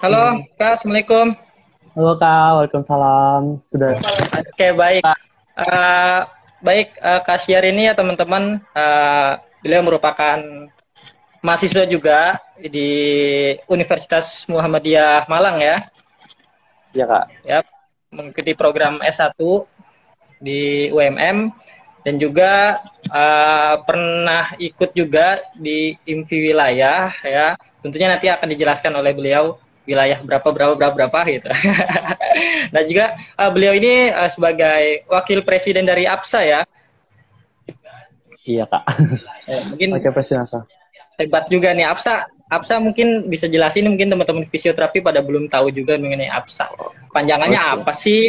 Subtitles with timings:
[0.00, 0.80] Halo, Kak.
[0.80, 1.36] Assalamualaikum.
[1.92, 3.60] Halo Kak, Waalaikumsalam.
[3.68, 3.92] Sudah.
[4.48, 5.04] Oke, baik.
[5.52, 6.24] Uh,
[6.64, 10.40] baik, uh, Kak Syar ini ya teman-teman, uh, beliau merupakan
[11.44, 12.88] mahasiswa juga di
[13.68, 15.84] Universitas Muhammadiyah Malang ya.
[16.96, 17.24] Iya Kak.
[17.44, 17.58] Ya,
[18.08, 19.36] mengikuti program S1
[20.40, 21.52] di UMM
[22.08, 22.80] dan juga
[23.12, 27.52] uh, pernah ikut juga di IMFI wilayah ya.
[27.84, 29.60] Tentunya nanti akan dijelaskan oleh beliau
[29.90, 31.50] wilayah berapa berapa berapa berapa gitu.
[32.74, 36.60] Dan juga uh, beliau ini uh, sebagai wakil presiden dari APSA ya.
[38.46, 38.84] Iya kak.
[39.50, 40.62] Eh, mungkin wakil presiden APSA.
[41.18, 42.30] Hebat juga nih APSA.
[42.50, 46.70] APSA mungkin bisa jelasin mungkin teman-teman fisioterapi pada belum tahu juga mengenai APSA.
[47.10, 47.74] Panjangannya okay.
[47.74, 48.22] apa sih?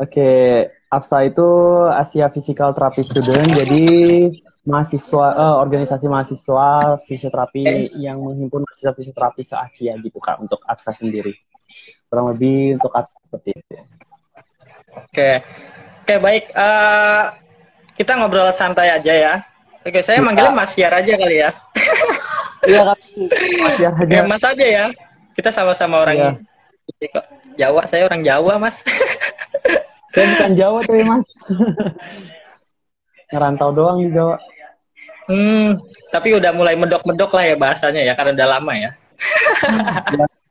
[0.00, 0.44] Oke, okay.
[0.88, 1.48] APSA itu
[1.92, 3.48] Asia Physical Therapy Student.
[3.52, 3.84] Jadi
[4.62, 7.90] mahasiswa uh, organisasi mahasiswa fisioterapi okay.
[7.98, 11.34] yang menghimpun mahasiswa fisioterapi se Asia gitu kak untuk APSA sendiri
[12.06, 13.74] kurang lebih untuk APSA seperti itu.
[14.92, 15.30] Oke,
[16.04, 17.32] oke baik uh,
[17.96, 19.34] kita ngobrol santai aja ya.
[19.82, 20.24] Oke, saya ya.
[20.24, 21.50] manggilnya Mas Yar aja kali ya.
[22.62, 22.98] Iya kak,
[23.58, 24.12] Mas Yar aja.
[24.14, 24.84] Ya, mas aja ya.
[25.34, 26.30] Kita sama-sama orang ya.
[27.58, 28.84] Jawa, saya orang Jawa mas.
[30.12, 31.26] saya bukan Jawa tuh mas.
[33.32, 34.36] Ngerantau doang di Jawa.
[35.30, 35.78] Hmm,
[36.10, 38.90] tapi udah mulai medok-medok lah ya bahasanya ya, karena udah lama ya.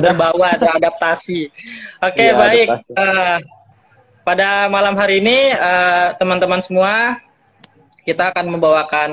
[0.00, 1.48] terbawa ada adaptasi.
[2.00, 2.68] Oke, okay, ya, baik.
[2.92, 3.38] Uh,
[4.26, 7.20] pada malam hari ini uh, teman-teman semua
[8.02, 9.10] kita akan membawakan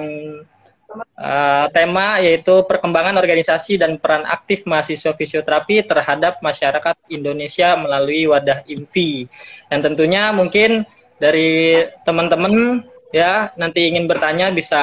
[1.17, 8.61] uh, tema yaitu perkembangan organisasi dan peran aktif mahasiswa fisioterapi terhadap masyarakat Indonesia melalui wadah
[8.70, 9.30] IMFI.
[9.70, 10.86] Dan tentunya mungkin
[11.17, 14.81] dari teman-teman ya nanti ingin bertanya bisa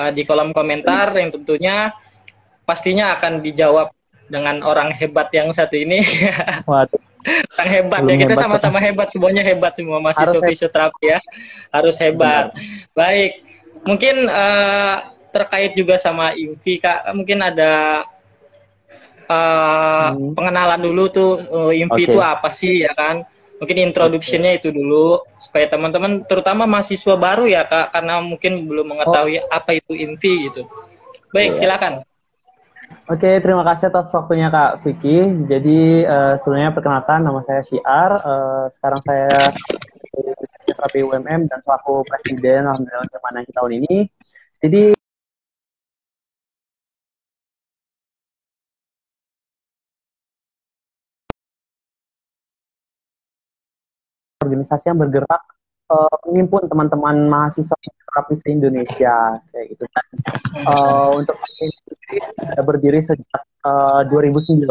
[0.00, 1.92] uh, di kolom komentar yang tentunya
[2.64, 3.92] pastinya akan dijawab
[4.26, 6.00] dengan orang hebat yang satu ini.
[6.70, 7.00] Waduh.
[7.56, 11.18] Orang hebat Belum ya kita sama-sama hebat, semuanya hebat semua mahasiswa fisioterapi ya
[11.72, 12.52] harus hebat.
[12.52, 12.92] Benar.
[12.92, 13.32] Baik,
[13.88, 14.96] mungkin uh,
[15.32, 18.04] terkait juga sama IMFI kak, mungkin ada
[19.24, 20.36] uh, hmm.
[20.36, 22.12] pengenalan dulu tuh uh, IMFI okay.
[22.12, 23.24] itu apa sih ya kan?
[23.64, 29.40] Mungkin introduksinya itu dulu supaya teman-teman terutama mahasiswa baru ya Kak karena mungkin belum mengetahui
[29.40, 29.48] oh.
[29.48, 30.68] apa itu IMFI gitu.
[31.32, 31.58] Baik, yeah.
[31.64, 31.92] silakan.
[33.08, 35.48] Oke, terima kasih atas waktunya Kak Vicky.
[35.48, 38.10] Jadi uh, sebelumnya perkenalkan nama saya Siar.
[38.20, 39.32] Uh, sekarang saya
[40.68, 43.96] terapi UMM dan selaku presiden alhamdulillah mana tahun ini.
[44.60, 44.92] Jadi
[54.64, 55.42] organisasi yang bergerak
[55.92, 56.16] uh,
[56.72, 57.76] teman-teman mahasiswa
[58.08, 60.06] terapi se Indonesia kayak gitu kan.
[60.64, 61.68] Uh, untuk ini
[62.64, 64.64] berdiri sejak uh, 2009,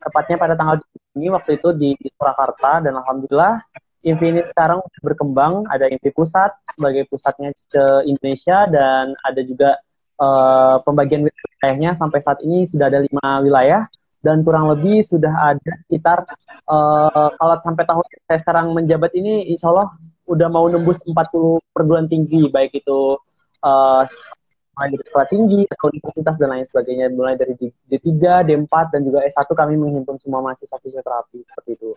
[0.00, 0.80] tepatnya pada tanggal
[1.18, 3.60] ini waktu itu di, Surakarta dan alhamdulillah
[4.06, 9.74] Invi ini sekarang berkembang, ada Invi pusat sebagai pusatnya ke Indonesia dan ada juga
[10.22, 13.90] uh, pembagian wilayahnya sampai saat ini sudah ada lima wilayah
[14.22, 16.26] dan kurang lebih sudah ada sekitar
[16.66, 19.94] uh, kalau sampai tahun saya sekarang menjabat ini insya Allah
[20.28, 21.14] udah mau nembus 40
[21.72, 23.16] perguruan tinggi baik itu
[23.62, 24.02] uh,
[24.78, 29.26] mulai dari sekolah tinggi atau universitas dan lain sebagainya mulai dari D3, D4 dan juga
[29.26, 31.90] S1 kami menghimpun semua mahasiswa fisioterapi seperti itu.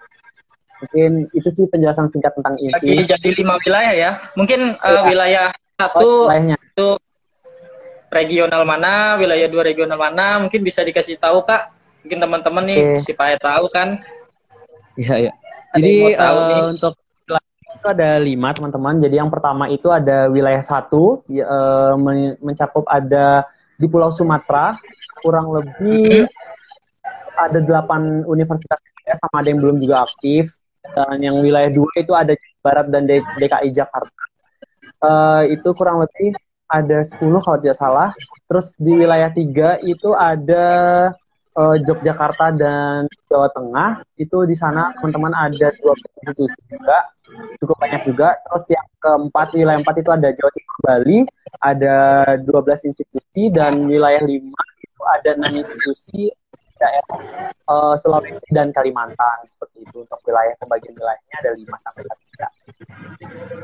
[0.81, 2.73] Mungkin itu sih penjelasan singkat tentang ini.
[2.73, 4.11] Lagi jadi lima wilayah ya.
[4.33, 5.01] Mungkin uh, ya.
[5.05, 5.45] wilayah
[5.77, 6.87] satu oh, itu
[8.09, 13.01] regional mana, wilayah dua regional mana, mungkin bisa dikasih tahu Kak mungkin teman-teman nih okay.
[13.05, 13.97] si Pak tahu kan?
[14.97, 15.33] Iya iya.
[15.77, 16.93] Jadi uh, untuk
[17.81, 19.01] itu ada lima teman-teman.
[19.01, 21.97] Jadi yang pertama itu ada wilayah satu ya, uh,
[22.43, 23.41] mencakup ada
[23.81, 24.77] di Pulau Sumatera.
[25.25, 26.29] Kurang lebih
[27.33, 28.77] ada delapan universitas
[29.17, 30.53] sama ada yang belum juga aktif.
[30.81, 34.21] Dan yang wilayah dua itu ada Barat dan DKI Jakarta.
[35.01, 36.37] Uh, itu kurang lebih
[36.69, 38.09] ada 10 kalau tidak salah.
[38.45, 40.65] Terus di wilayah tiga itu ada
[41.57, 46.97] uh, Yogyakarta dan Jawa Tengah itu di sana teman-teman ada dua institusi juga
[47.63, 51.19] cukup banyak juga terus yang keempat wilayah empat itu ada Jawa Timur Bali
[51.63, 51.95] ada
[52.43, 56.31] 12 institusi dan wilayah lima itu ada enam institusi
[56.81, 62.47] daerah uh, Sulawesi dan Kalimantan seperti itu untuk wilayah pembagian wilayahnya ada lima sampai tiga.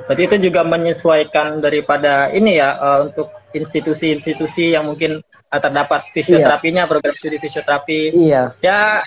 [0.06, 6.90] Berarti itu juga menyesuaikan daripada ini ya uh, untuk institusi-institusi yang mungkin terdapat fisioterapinya iya.
[6.90, 8.00] program studi fisioterapi.
[8.12, 8.44] Iya.
[8.60, 9.04] Ya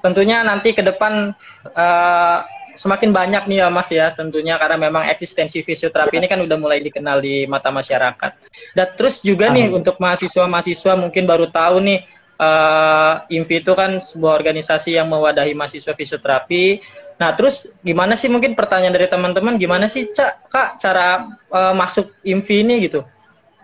[0.00, 1.32] tentunya nanti ke depan
[1.72, 2.38] uh,
[2.74, 6.82] semakin banyak nih ya Mas ya tentunya karena memang eksistensi fisioterapi ini kan udah mulai
[6.82, 8.32] dikenal di mata masyarakat.
[8.74, 12.00] Dan terus juga nih untuk mahasiswa-mahasiswa mungkin baru tahu nih
[12.38, 16.82] uh, IMFI itu kan sebuah organisasi yang mewadahi mahasiswa fisioterapi.
[17.14, 22.10] Nah, terus gimana sih mungkin pertanyaan dari teman-teman gimana sih Cak, Kak cara uh, masuk
[22.26, 23.06] IMFI ini gitu?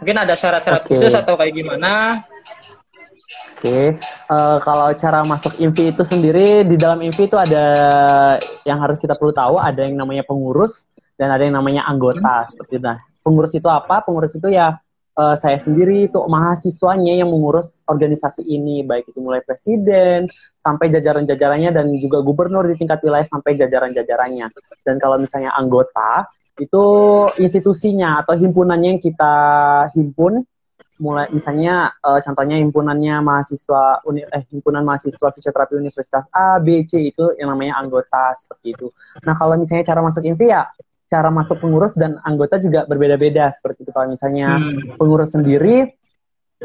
[0.00, 0.97] Mungkin ada syarat-syarat okay.
[0.97, 2.25] khusus atau kayak gimana?
[3.61, 3.87] Oke, okay.
[4.32, 7.64] uh, kalau cara masuk IMFI itu sendiri di dalam IMFI itu ada
[8.64, 10.88] yang harus kita perlu tahu, ada yang namanya pengurus
[11.20, 12.49] dan ada yang namanya anggota hmm.
[12.56, 12.88] seperti itu.
[12.88, 14.00] Nah, pengurus itu apa?
[14.00, 14.81] Pengurus itu ya
[15.20, 20.25] uh, saya sendiri itu mahasiswanya yang mengurus organisasi ini, baik itu mulai presiden
[20.56, 24.49] sampai jajaran-jajarannya dan juga gubernur di tingkat wilayah sampai jajaran-jajarannya.
[24.88, 26.25] Dan kalau misalnya anggota
[26.60, 26.84] itu
[27.40, 29.34] institusinya atau himpunannya yang kita
[29.96, 30.44] himpun
[31.00, 37.08] mulai misalnya uh, contohnya himpunannya mahasiswa uni, eh himpunan mahasiswa fisioterapi Universitas A B C
[37.08, 38.86] itu yang namanya anggota seperti itu.
[39.24, 40.68] Nah, kalau misalnya cara masuk INVI ya
[41.10, 43.90] cara masuk pengurus dan anggota juga berbeda-beda seperti itu.
[43.96, 45.00] Kalau misalnya hmm.
[45.00, 45.88] pengurus sendiri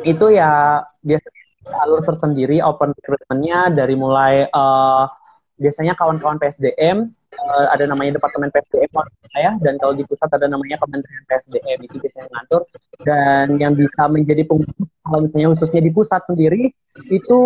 [0.04, 1.44] itu ya biasanya
[1.82, 5.08] alur tersendiri open recruitmentnya dari mulai uh,
[5.56, 7.08] biasanya kawan-kawan PSDM
[7.46, 8.92] uh, ada namanya Departemen PSDM
[9.36, 12.62] ya dan kalau di pusat ada namanya Kementerian PSDM itu biasanya ngatur.
[13.06, 16.74] Dan yang bisa menjadi pengurus kalau misalnya khususnya di pusat sendiri
[17.14, 17.40] itu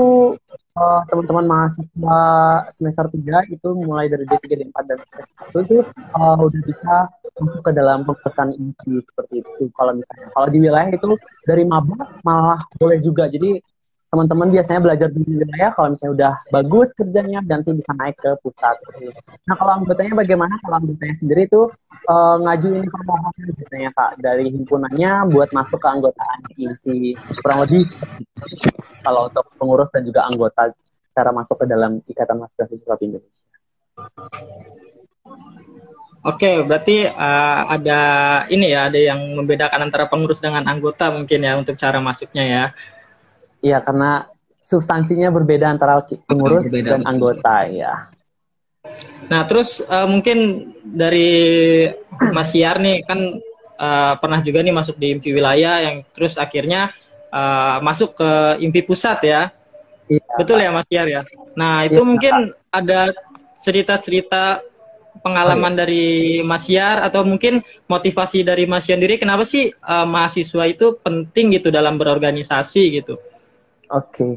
[0.79, 2.21] uh, teman-teman mahasiswa
[2.71, 4.97] semester 3 itu mulai dari D3, D4 dan
[5.51, 5.77] D1 itu
[6.15, 6.95] uh, udah bisa
[7.39, 9.63] masuk ke dalam pengurusan inti seperti itu.
[9.75, 11.09] Kalau misalnya kalau di wilayah itu
[11.43, 13.27] dari maba malah boleh juga.
[13.27, 13.59] Jadi
[14.09, 18.33] teman-teman biasanya belajar di wilayah kalau misalnya udah bagus kerjanya dan sih bisa naik ke
[18.41, 18.73] pusat.
[19.45, 20.57] Nah kalau anggotanya bagaimana?
[20.65, 21.69] Kalau anggotanya sendiri itu
[22.09, 27.13] uh, ngajuin permohonan biasanya kak dari himpunannya buat masuk ke anggotaan inti
[27.45, 27.85] kurang lebih
[29.05, 30.73] kalau untuk pengurus dan juga anggota
[31.13, 33.45] cara masuk ke dalam ikatan mahasiswa siswa Indonesia.
[36.19, 38.01] Oke, berarti uh, ada
[38.51, 42.65] ini ya, ada yang membedakan antara pengurus dengan anggota mungkin ya untuk cara masuknya ya.
[43.59, 44.27] Iya, karena
[44.59, 46.99] substansinya berbeda antara pengurus berbeda.
[46.99, 48.11] dan anggota ya.
[49.29, 51.85] Nah, terus uh, mungkin dari
[52.33, 53.19] Mas Yar nih kan
[53.77, 56.91] uh, pernah juga nih masuk di IMPI wilayah yang terus akhirnya
[57.29, 58.29] uh, masuk ke
[58.63, 59.41] IMPI pusat ya.
[60.09, 61.21] Iya, Betul ya Mas Yar ya.
[61.53, 62.73] Nah, itu iya, mungkin Pak.
[62.73, 63.01] ada
[63.61, 64.65] cerita-cerita
[65.21, 65.79] pengalaman oh, iya.
[65.85, 66.05] dari
[66.41, 71.59] Mas Yar atau mungkin motivasi dari Mas Yar sendiri kenapa sih uh, mahasiswa itu penting
[71.59, 73.19] gitu dalam berorganisasi gitu?
[73.89, 74.13] Oke.
[74.13, 74.33] Okay.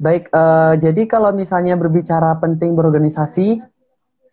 [0.00, 3.62] Baik, uh, jadi kalau misalnya berbicara penting berorganisasi,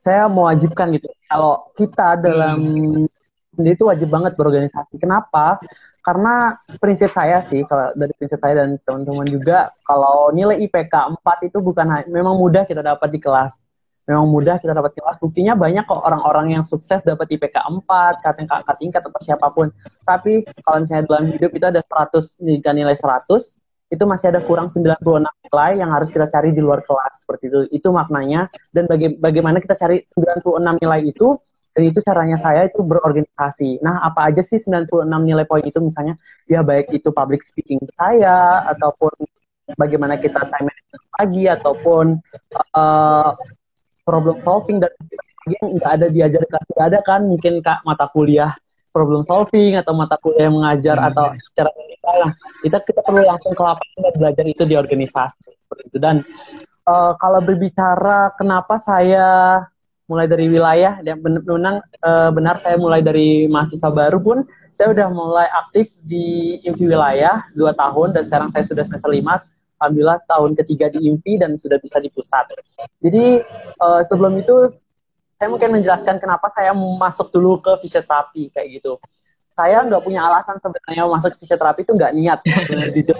[0.02, 1.06] saya mewajibkan gitu.
[1.30, 2.58] Kalau kita dalam
[3.06, 3.62] hmm.
[3.62, 4.98] itu wajib banget berorganisasi.
[4.98, 5.62] Kenapa?
[6.02, 11.48] Karena prinsip saya sih, kalau dari prinsip saya dan teman-teman juga, kalau nilai IPK 4
[11.54, 13.62] itu bukan memang mudah kita dapat di kelas.
[14.10, 15.22] Memang mudah kita dapat di kelas.
[15.22, 17.54] Buktinya banyak kok orang-orang yang sukses dapat IPK
[17.86, 17.86] 4,
[18.26, 19.70] kakak kakak tingkat atau siapa pun.
[20.10, 23.61] Tapi kalau misalnya dalam hidup itu ada 100 nilai 100,
[23.92, 27.60] itu masih ada kurang 96 nilai yang harus kita cari di luar kelas seperti itu.
[27.76, 31.36] Itu maknanya dan baga bagaimana kita cari 96 nilai itu
[31.72, 33.84] dan itu caranya saya itu berorganisasi.
[33.84, 36.16] Nah, apa aja sih 96 nilai poin itu misalnya
[36.48, 39.12] ya baik itu public speaking saya ataupun
[39.76, 42.06] bagaimana kita time management pagi ataupun
[42.76, 43.32] uh,
[44.04, 44.92] problem solving dan
[45.48, 48.52] yang nggak ada diajar kelas tidak ada kan mungkin kak mata kuliah
[48.92, 51.08] problem solving atau mata kuliah yang mengajar hmm.
[51.12, 51.72] atau secara
[52.02, 52.34] nah
[52.66, 55.54] kita kita perlu langsung ke lapangan dan belajar itu di organisasi.
[55.54, 55.98] Seperti itu.
[56.02, 56.26] Dan
[56.90, 59.62] uh, kalau berbicara kenapa saya
[60.10, 64.44] mulai dari wilayah dan benar uh, benar saya mulai dari mahasiswa baru pun
[64.76, 69.40] saya udah mulai aktif di IMPI wilayah dua tahun dan sekarang saya sudah semester lima.
[69.82, 72.46] Alhamdulillah tahun ketiga di IMPI dan sudah bisa di pusat.
[73.02, 73.42] Jadi
[73.82, 74.70] uh, sebelum itu
[75.42, 79.02] saya mungkin menjelaskan kenapa saya masuk dulu ke fisioterapi kayak gitu.
[79.52, 82.40] Saya nggak punya alasan sebenarnya masuk fisioterapi itu nggak niat,
[82.96, 83.18] jujur.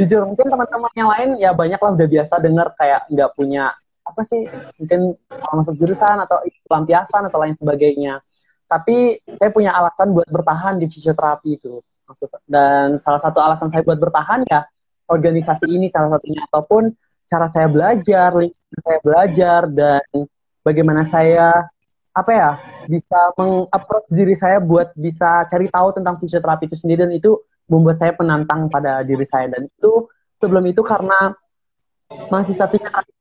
[0.00, 3.72] jujur mungkin teman-teman yang lain ya banyak lah udah biasa dengar kayak nggak punya
[4.08, 4.48] apa sih
[4.80, 8.16] mungkin masuk jurusan atau pelampiasan atau lain sebagainya.
[8.68, 11.80] Tapi saya punya alasan buat bertahan di fisioterapi itu.
[12.48, 14.64] Dan salah satu alasan saya buat bertahan ya
[15.08, 16.92] organisasi ini salah satunya ataupun
[17.28, 20.04] cara saya belajar, lingkungan saya belajar dan
[20.64, 21.68] bagaimana saya
[22.12, 22.50] apa ya
[22.88, 27.06] bisa mengapproach diri saya buat bisa cari tahu tentang fisioterapi itu sendiri.
[27.08, 27.38] Dan itu
[27.68, 29.48] membuat saya penantang pada diri saya.
[29.52, 30.08] Dan itu
[30.40, 31.34] sebelum itu karena
[32.32, 33.12] mahasiswa fisioterapi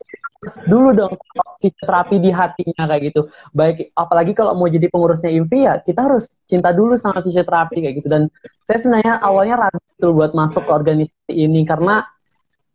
[0.69, 1.13] dulu dong
[1.59, 3.21] fisioterapi di hatinya kayak gitu.
[3.51, 7.95] Baik apalagi kalau mau jadi pengurusnya IMPI ya kita harus cinta dulu sama fisioterapi kayak
[7.99, 8.07] gitu.
[8.07, 8.29] Dan
[8.69, 12.05] saya sebenarnya awalnya ragu buat masuk ke organisasi ini karena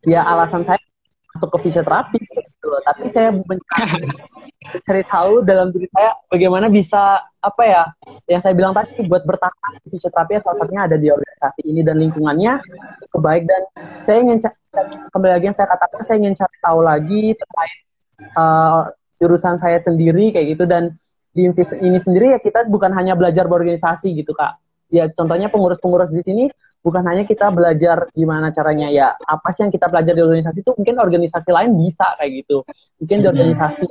[0.03, 0.79] ya alasan saya
[1.33, 2.69] masuk ke fisioterapi gitu.
[2.85, 4.05] Tapi saya mencari,
[4.69, 7.83] mencari tahu dalam diri saya bagaimana bisa apa ya
[8.29, 12.61] yang saya bilang tadi buat bertahan fisioterapi salah satunya ada di organisasi ini dan lingkungannya
[13.11, 13.61] kebaik dan
[14.05, 14.37] saya ingin
[15.09, 17.79] kembali lagi yang saya katakan saya ingin cari tahu lagi terkait
[18.37, 20.69] uh, jurusan saya sendiri kayak gitu.
[20.69, 20.93] Dan
[21.33, 21.49] di
[21.81, 24.53] ini sendiri ya kita bukan hanya belajar berorganisasi gitu kak
[24.89, 26.43] ya contohnya pengurus-pengurus di sini
[26.83, 30.71] bukan hanya kita belajar gimana caranya ya apa sih yang kita belajar di organisasi itu
[30.75, 32.57] mungkin organisasi lain bisa kayak gitu.
[32.99, 33.85] Mungkin di organisasi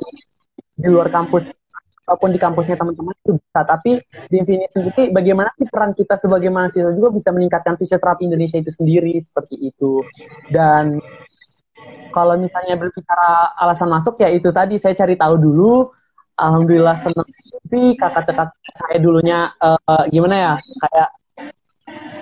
[0.76, 1.48] di luar kampus
[2.04, 3.60] ataupun di kampusnya teman-teman itu bisa.
[3.64, 3.96] Tapi
[4.28, 8.68] di Infinity sendiri bagaimana sih peran kita sebagai mahasiswa juga bisa meningkatkan fisioterapi Indonesia itu
[8.68, 10.04] sendiri seperti itu.
[10.52, 11.00] Dan
[12.12, 14.76] kalau misalnya berbicara alasan masuk ya itu tadi.
[14.76, 15.88] Saya cari tahu dulu.
[16.36, 17.24] Alhamdulillah senang
[17.72, 21.08] tapi kakak-kakak saya dulunya uh, gimana ya kayak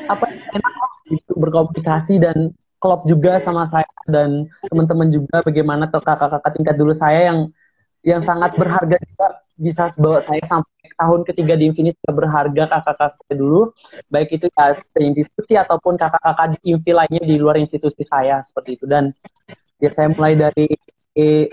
[0.07, 0.75] apa enak
[1.11, 6.95] gitu berkomunikasi dan klop juga sama saya dan teman-teman juga bagaimana tuh kakak-kakak tingkat dulu
[6.95, 7.51] saya yang
[8.07, 13.19] yang sangat berharga juga bisa bawa saya sampai tahun ketiga di Infinity juga berharga kakak-kakak
[13.19, 13.75] saya dulu.
[14.07, 14.71] Baik itu ya
[15.03, 18.87] institusi ataupun kakak-kakak di Infi lainnya di luar institusi saya seperti itu.
[18.87, 19.11] Dan
[19.83, 20.71] ya saya mulai dari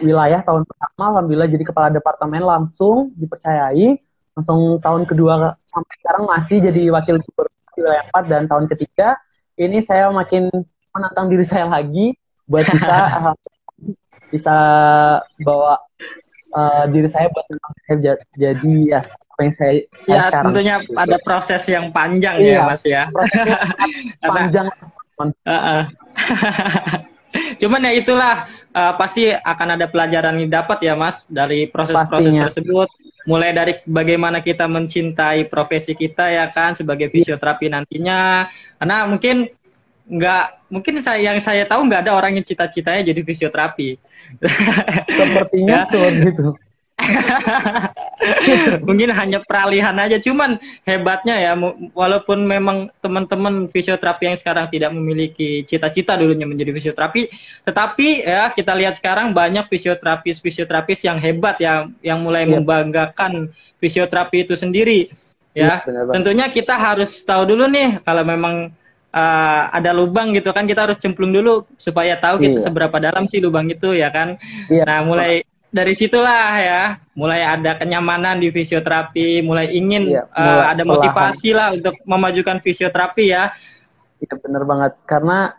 [0.03, 3.97] wilayah tahun pertama alhamdulillah jadi kepala departemen langsung dipercayai
[4.37, 9.17] langsung tahun kedua sampai sekarang masih jadi wakil gubernur wilayah 4 dan tahun ketiga
[9.57, 10.49] ini saya makin
[10.93, 12.13] menantang diri saya lagi
[12.45, 13.33] buat bisa uh,
[14.33, 14.55] bisa
[15.41, 15.81] bawa
[16.53, 17.45] uh, diri saya buat
[17.89, 19.01] saya jadi ya
[19.37, 19.73] apa yang saya,
[20.09, 20.43] ya sekarang.
[20.49, 23.03] tentunya ada proses yang panjang ya, iya, ya mas ya
[24.33, 24.67] panjang
[25.21, 25.81] uh -uh.
[27.61, 32.89] Cuman ya itulah uh, pasti akan ada pelajaran yang dapat ya Mas dari proses-proses tersebut.
[33.27, 38.47] Mulai dari bagaimana kita mencintai profesi kita ya kan sebagai fisioterapi nantinya.
[38.79, 39.51] Karena mungkin
[40.07, 43.99] nggak mungkin saya yang saya tahu nggak ada orang yang cita-citanya jadi fisioterapi.
[45.07, 45.89] Sepertinya ya.
[45.91, 46.47] seperti itu.
[48.87, 51.53] mungkin hanya peralihan aja cuman hebatnya ya
[51.93, 57.29] walaupun memang teman-teman fisioterapi yang sekarang tidak memiliki cita-cita dulunya menjadi fisioterapi
[57.69, 62.57] tetapi ya kita lihat sekarang banyak fisioterapis fisioterapis yang hebat ya yang mulai ya.
[62.57, 65.13] membanggakan fisioterapi itu sendiri
[65.53, 68.73] ya, ya tentunya kita harus tahu dulu nih kalau memang
[69.13, 72.65] uh, ada lubang gitu kan kita harus cemplung dulu supaya tahu kita iya.
[72.65, 74.41] seberapa dalam sih lubang itu ya kan
[74.73, 74.81] iya.
[74.81, 75.45] nah mulai
[75.77, 76.81] dari situlah ya
[77.13, 81.93] mulai ada kenyamanan di fisioterapi, mulai ingin iya, eh, mulai uh, ada motivasi lah untuk
[82.01, 83.53] memajukan fisioterapi ya.
[84.17, 84.97] Iya benar banget.
[85.05, 85.53] Karena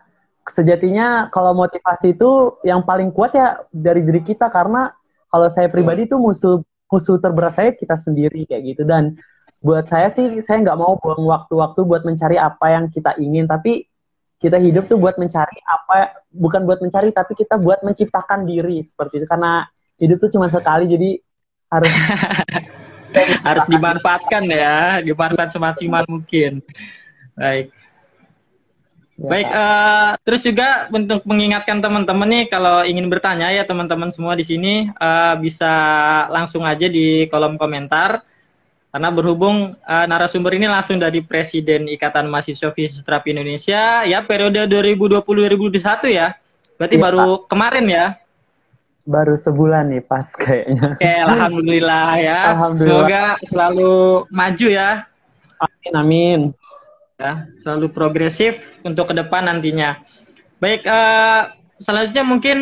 [0.51, 4.51] sejatinya kalau motivasi itu yang paling kuat ya dari diri kita.
[4.51, 4.91] Karena
[5.31, 8.83] kalau saya pribadi itu musuh musuh terberat saya kita sendiri kayak gitu.
[8.83, 9.15] Dan
[9.63, 13.47] buat saya sih saya nggak mau buang waktu-waktu buat mencari apa yang kita ingin.
[13.47, 13.87] Tapi
[14.43, 19.23] kita hidup tuh buat mencari apa bukan buat mencari tapi kita buat menciptakan diri seperti
[19.23, 19.27] itu.
[19.31, 19.67] Karena
[19.99, 21.11] hidup tuh cuma sekali jadi
[21.69, 21.93] harus
[23.49, 26.65] harus dimanfaatkan ya dimanfaatkan semaksimal mungkin.
[27.39, 27.75] Baik.
[29.19, 34.39] Ya, baik uh, terus juga untuk mengingatkan teman-teman nih kalau ingin bertanya ya teman-teman semua
[34.39, 35.67] di sini uh, bisa
[36.31, 38.23] langsung aja di kolom komentar.
[38.89, 46.09] Karena berhubung uh, narasumber ini langsung dari Presiden Ikatan Mahasiswa Fisioterapi Indonesia ya periode 2020-2021
[46.09, 46.33] ya.
[46.79, 47.53] Berarti ya, baru Pak.
[47.53, 48.07] kemarin ya
[49.09, 51.01] baru sebulan nih pas kayaknya.
[51.01, 52.41] Oke, alhamdulillah ya.
[52.53, 53.09] Alhamdulillah.
[53.09, 53.93] Semoga selalu
[54.29, 54.91] maju ya.
[55.59, 56.41] Amin amin.
[57.19, 59.99] Ya, selalu progresif untuk ke depan nantinya.
[60.63, 61.51] Baik, uh,
[61.83, 62.59] selanjutnya mungkin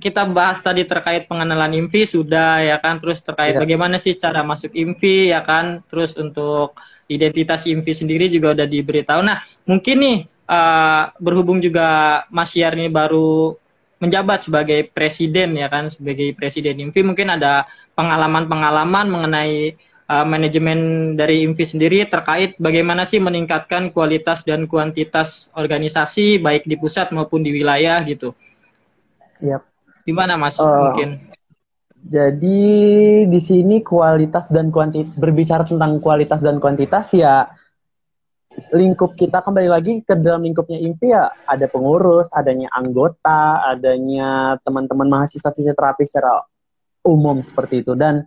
[0.00, 3.60] kita bahas tadi terkait pengenalan IMVI sudah ya kan, terus terkait ya.
[3.60, 6.80] bagaimana sih cara masuk IMVI ya kan, terus untuk
[7.12, 9.20] identitas IMVI sendiri juga udah diberitahu.
[9.20, 10.18] Nah, mungkin nih
[10.48, 13.59] uh, berhubung juga Mas Yar ini baru
[14.00, 19.76] menjabat sebagai presiden ya kan sebagai presiden IMFI mungkin ada pengalaman-pengalaman mengenai
[20.08, 26.80] uh, manajemen dari IMFI sendiri terkait bagaimana sih meningkatkan kualitas dan kuantitas organisasi baik di
[26.80, 28.32] pusat maupun di wilayah gitu.
[29.44, 29.62] Yep.
[30.08, 31.20] Gimana Mas uh, mungkin?
[32.00, 32.58] Jadi
[33.28, 37.52] di sini kualitas dan kuantitas berbicara tentang kualitas dan kuantitas ya
[38.70, 45.06] lingkup kita kembali lagi ke dalam lingkupnya IMPI ya ada pengurus, adanya anggota, adanya teman-teman
[45.06, 46.42] mahasiswa fisioterapi secara
[47.06, 48.26] umum seperti itu dan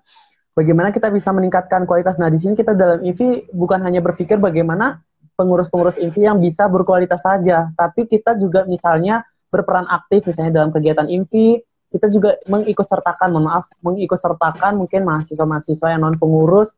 [0.55, 2.15] bagaimana kita bisa meningkatkan kualitas.
[2.15, 5.03] Nah, di sini kita dalam IMPI bukan hanya berpikir bagaimana
[5.35, 11.05] pengurus-pengurus IMPI yang bisa berkualitas saja, tapi kita juga misalnya berperan aktif misalnya dalam kegiatan
[11.07, 11.61] IMPI,
[11.93, 16.73] kita juga mengikut sertakan, mohon maaf, mengikut sertakan mungkin mahasiswa-mahasiswa yang non pengurus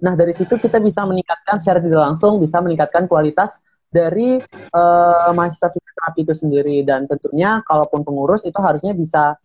[0.00, 3.60] Nah, dari situ kita bisa meningkatkan secara tidak langsung, bisa meningkatkan kualitas
[3.92, 4.40] dari
[4.72, 6.76] uh, mahasiswa fisioterapi itu sendiri.
[6.84, 9.36] Dan tentunya kalaupun pengurus itu harusnya bisa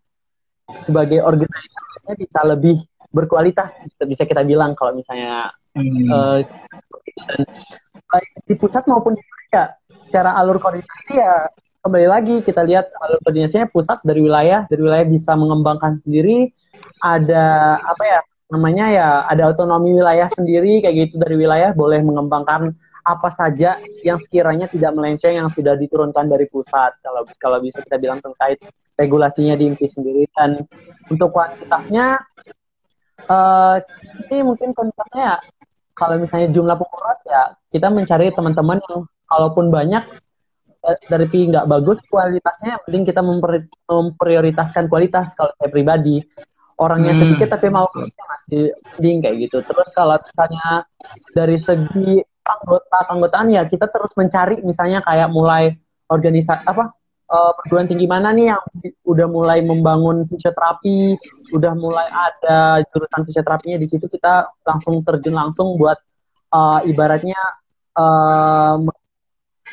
[0.87, 2.77] sebagai organisasinya bisa lebih
[3.15, 5.47] berkualitas bisa kita bilang kalau misalnya
[5.77, 6.09] hmm.
[6.11, 6.39] uh,
[7.31, 7.41] dan
[8.11, 9.23] baik di pusat maupun di
[9.55, 9.71] ya
[10.09, 11.47] secara alur koordinasi ya
[11.79, 16.51] kembali lagi kita lihat alur koordinasinya pusat dari wilayah dari wilayah bisa mengembangkan sendiri.
[16.99, 22.77] Ada apa ya namanya ya ada otonomi wilayah sendiri kayak gitu dari wilayah boleh mengembangkan
[23.05, 26.97] apa saja yang sekiranya tidak melenceng yang sudah diturunkan dari pusat.
[27.05, 28.57] Kalau kalau bisa kita bilang terkait
[28.97, 30.23] regulasinya di IMPI sendiri.
[30.33, 30.65] Dan
[31.13, 32.17] untuk kuantitasnya
[33.29, 33.77] uh,
[34.33, 35.37] ini mungkin kuantitasnya ya
[35.93, 40.03] kalau misalnya jumlah pengurus ya kita mencari teman-teman yang kalaupun banyak
[40.83, 43.21] eh, dari pi nggak bagus kualitasnya penting kita
[43.85, 45.37] memprioritaskan kualitas.
[45.37, 46.25] Kalau saya pribadi
[46.75, 47.21] orangnya hmm.
[47.23, 50.83] sedikit tapi mau masih mending kayak gitu terus kalau misalnya
[51.31, 55.73] dari segi anggota keanggotaan ya kita terus mencari misalnya kayak mulai
[56.11, 56.93] organisasi apa
[57.29, 58.61] uh, perguruan tinggi mana nih yang
[59.05, 61.17] udah mulai membangun fisioterapi,
[61.53, 65.97] udah mulai ada jurusan fisioterapinya di situ kita langsung terjun langsung buat
[66.53, 67.39] uh, ibaratnya
[67.97, 68.77] uh,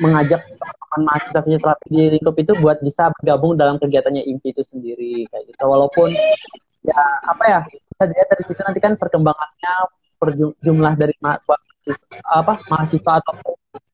[0.00, 5.28] mengajak teman-teman mahasiswa fisioterapi di lingkup itu buat bisa bergabung dalam kegiatannya IMPI itu sendiri
[5.28, 5.62] kayak gitu.
[5.68, 6.16] Walaupun
[6.82, 9.74] ya apa ya kita lihat dari situ nanti kan perkembangannya
[10.18, 13.34] per jumlah dari mahasiswa apa mahasiswa atau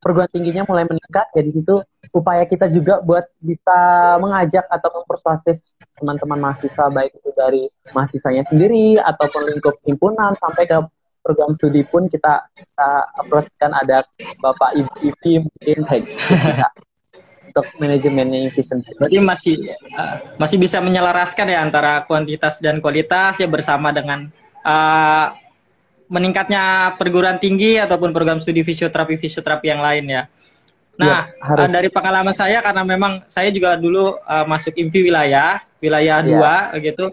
[0.00, 1.26] perguruan tingginya mulai meningkat.
[1.34, 1.80] Ya di situ
[2.12, 3.78] upaya kita juga buat bisa
[4.22, 5.60] mengajak atau mempersuasif
[5.98, 10.78] teman-teman mahasiswa baik itu dari mahasiswanya sendiri ataupun lingkup himpunan sampai ke
[11.20, 12.88] program studi pun kita kita
[13.20, 14.06] aplikasikan ada
[14.40, 15.84] Bapak Ibu Ivi mungkin gitu
[17.48, 18.94] untuk manajemennya sendiri.
[19.00, 19.56] Berarti masih
[19.96, 24.28] uh, masih bisa menyelaraskan ya antara kuantitas dan kualitas ya bersama dengan
[24.62, 25.32] uh,
[26.08, 30.22] meningkatnya perguruan tinggi ataupun program studi fisioterapi fisioterapi yang lain ya.
[30.98, 35.62] Nah, ya, uh, dari pengalaman saya karena memang saya juga dulu uh, masuk IMFI wilayah,
[35.78, 36.74] wilayah ya.
[36.74, 37.06] 2 gitu.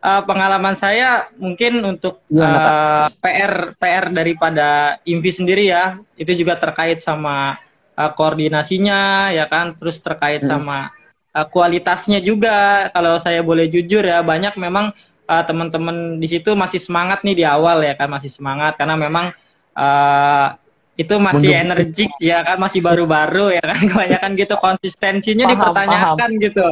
[0.00, 6.56] Uh, pengalaman saya mungkin untuk ya, uh, PR PR daripada IMFI sendiri ya, itu juga
[6.56, 7.60] terkait sama
[7.96, 10.50] uh, koordinasinya ya kan, terus terkait hmm.
[10.52, 10.92] sama
[11.32, 12.88] uh, kualitasnya juga.
[12.92, 14.94] Kalau saya boleh jujur ya, banyak memang
[15.26, 19.34] uh, teman-teman di situ masih semangat nih di awal ya kan masih semangat karena memang
[19.74, 20.48] uh,
[20.96, 26.42] itu masih energik ya kan masih baru-baru ya kan kebanyakan gitu konsistensinya paham, dipertanyakan paham.
[26.42, 26.66] gitu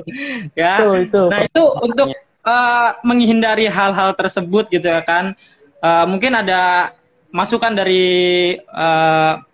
[0.57, 1.23] ya itu, itu.
[1.29, 2.09] nah itu untuk
[2.49, 5.37] uh, menghindari hal-hal tersebut gitu ya kan
[5.85, 6.95] uh, mungkin ada
[7.35, 9.45] masukan dari uh,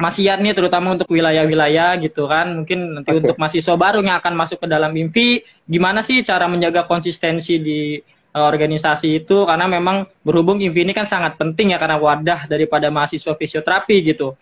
[0.00, 3.20] Mas Ian nih terutama untuk wilayah-wilayah gitu kan mungkin nanti okay.
[3.20, 8.00] untuk mahasiswa baru yang akan masuk ke dalam mimpi gimana sih cara menjaga konsistensi di
[8.30, 12.86] Eh, organisasi itu karena memang berhubung IMVI ini kan sangat penting ya karena wadah daripada
[12.86, 14.38] mahasiswa fisioterapi gitu.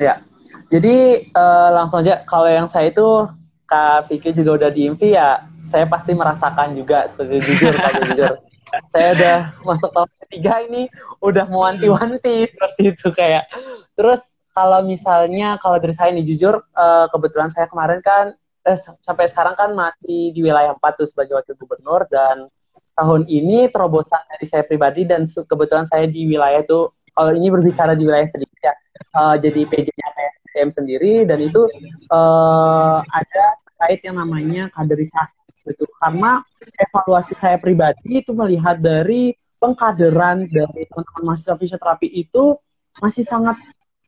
[0.00, 0.24] Ya,
[0.72, 3.28] jadi uh, langsung aja kalau yang saya itu
[3.68, 8.32] Kak Vicky juga udah di IMVI ya, saya pasti merasakan juga sebagai jujur kalau jujur.
[8.88, 10.82] Saya udah masuk tahun ketiga ini
[11.20, 13.48] udah mau wanti-wanti seperti itu kayak.
[13.96, 14.20] Terus
[14.52, 18.36] kalau misalnya kalau dari saya nih jujur uh, kebetulan saya kemarin kan
[18.68, 22.48] eh, sampai sekarang kan masih di wilayah 4 tuh sebagai wakil gubernur dan
[22.96, 27.96] tahun ini terobosan dari saya pribadi dan kebetulan saya di wilayah itu kalau ini berbicara
[27.96, 28.74] di wilayah sedikit ya
[29.16, 31.64] uh, jadi PJ-nya PSDM sendiri dan itu
[32.12, 33.44] uh, ada
[33.82, 35.34] terkait yang namanya kaderisasi
[35.66, 35.90] gitu.
[35.98, 36.38] Karena
[36.78, 42.54] evaluasi saya pribadi itu melihat dari pengkaderan dari teman-teman mahasiswa fisioterapi itu
[43.02, 43.58] masih sangat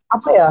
[0.07, 0.51] apa ya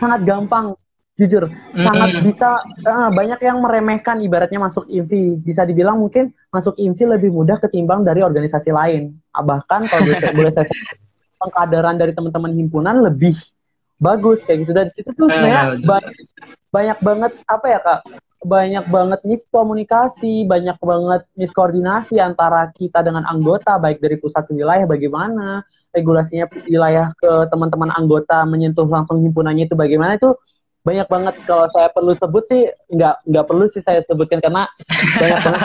[0.00, 0.72] sangat gampang
[1.20, 1.44] jujur.
[1.44, 1.84] Mm-hmm.
[1.84, 2.48] sangat bisa
[2.88, 8.00] uh, banyak yang meremehkan ibaratnya masuk INVI bisa dibilang mungkin masuk INVI lebih mudah ketimbang
[8.00, 9.12] dari organisasi lain.
[9.36, 10.64] Ah, bahkan kalau boleh, boleh saya
[11.40, 13.36] pengkaderan dari teman-teman himpunan lebih
[14.00, 14.72] bagus kayak gitu.
[14.72, 16.16] Dari situ tuh sebenarnya banyak,
[16.76, 18.00] banyak banget apa ya kak?
[18.44, 24.84] Banyak banget miskomunikasi banyak banget miskoordinasi antara kita dengan anggota baik dari pusat ke wilayah
[24.84, 25.64] bagaimana
[25.96, 30.36] regulasinya wilayah ke teman-teman anggota menyentuh langsung himpunannya itu bagaimana itu
[30.84, 31.34] banyak banget.
[31.48, 34.68] Kalau saya perlu sebut sih nggak nggak perlu sih saya sebutkan karena
[35.16, 35.62] banyak banget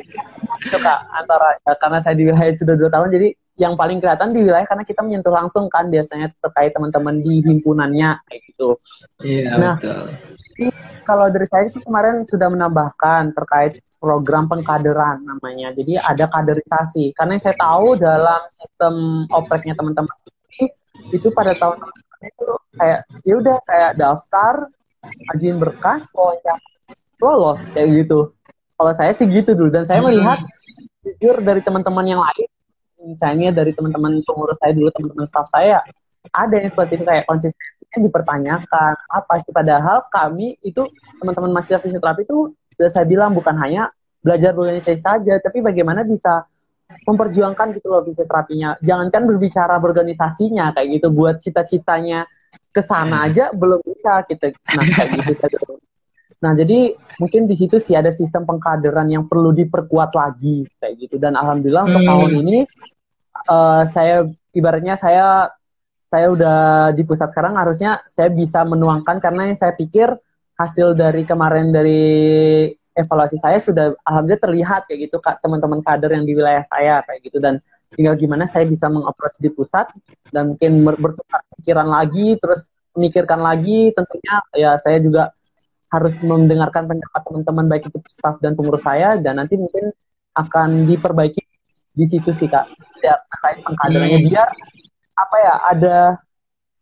[0.70, 3.28] itu kak antara ya, karena saya di wilayah sudah dua tahun jadi
[3.60, 8.16] yang paling kelihatan di wilayah karena kita menyentuh langsung kan biasanya terkait teman-teman di himpunannya
[8.24, 8.80] kayak gitu.
[9.20, 10.04] Iya nah, betul.
[10.16, 10.66] Jadi,
[11.04, 15.76] kalau dari saya itu kemarin sudah menambahkan terkait program pengkaderan namanya.
[15.76, 20.16] Jadi ada kaderisasi karena saya tahu dalam sistem opreknya teman-teman
[21.12, 21.84] itu pada tahun
[22.20, 24.68] itu kayak ya udah kayak daftar
[25.36, 26.60] ajuin berkas wawancara
[27.20, 28.32] lolos kayak gitu
[28.76, 30.06] kalau saya sih gitu dulu dan saya hmm.
[30.12, 30.38] melihat
[31.00, 32.48] jujur dari teman-teman yang lain
[33.04, 35.80] misalnya dari teman-teman pengurus saya dulu teman-teman staff saya
[36.36, 39.50] ada yang seperti itu kayak konsisten dipertanyakan apa sih?
[39.50, 40.84] Padahal kami itu
[41.18, 43.88] teman-teman mahasiswa fisioterapi itu sudah saya bilang bukan hanya
[44.20, 46.44] belajar berorganisasi saja tapi bagaimana bisa
[47.08, 48.76] memperjuangkan gitu loh fisioterapinya.
[48.84, 52.28] Jangankan berbicara berorganisasinya kayak gitu buat cita-citanya
[52.70, 53.26] ke sana hmm.
[53.30, 55.74] aja belum bisa kita nah kayak gitu
[56.40, 61.20] nah jadi mungkin di situ sih ada sistem pengkaderan yang perlu diperkuat lagi kayak gitu
[61.20, 62.10] dan alhamdulillah untuk hmm.
[62.10, 62.58] tahun ini
[63.52, 64.24] uh, saya
[64.56, 65.52] ibaratnya saya
[66.10, 66.58] saya udah
[66.96, 70.10] di pusat sekarang harusnya saya bisa menuangkan karena saya pikir
[70.58, 72.02] hasil dari kemarin dari
[72.98, 77.20] evaluasi saya sudah alhamdulillah terlihat kayak gitu kak teman-teman kader yang di wilayah saya kayak
[77.24, 77.62] gitu dan
[77.94, 79.86] tinggal gimana saya bisa mengapproach di pusat
[80.34, 85.30] dan mungkin bertukar pikiran lagi terus memikirkan lagi tentunya ya saya juga
[85.90, 89.90] harus mendengarkan pendapat teman-teman baik itu staff dan pengurus saya dan nanti mungkin
[90.38, 91.42] akan diperbaiki
[91.98, 92.70] di situ sih kak.
[93.02, 94.28] Ya terkait pengkaderannya hmm.
[94.30, 94.48] biar
[95.18, 95.96] apa ya ada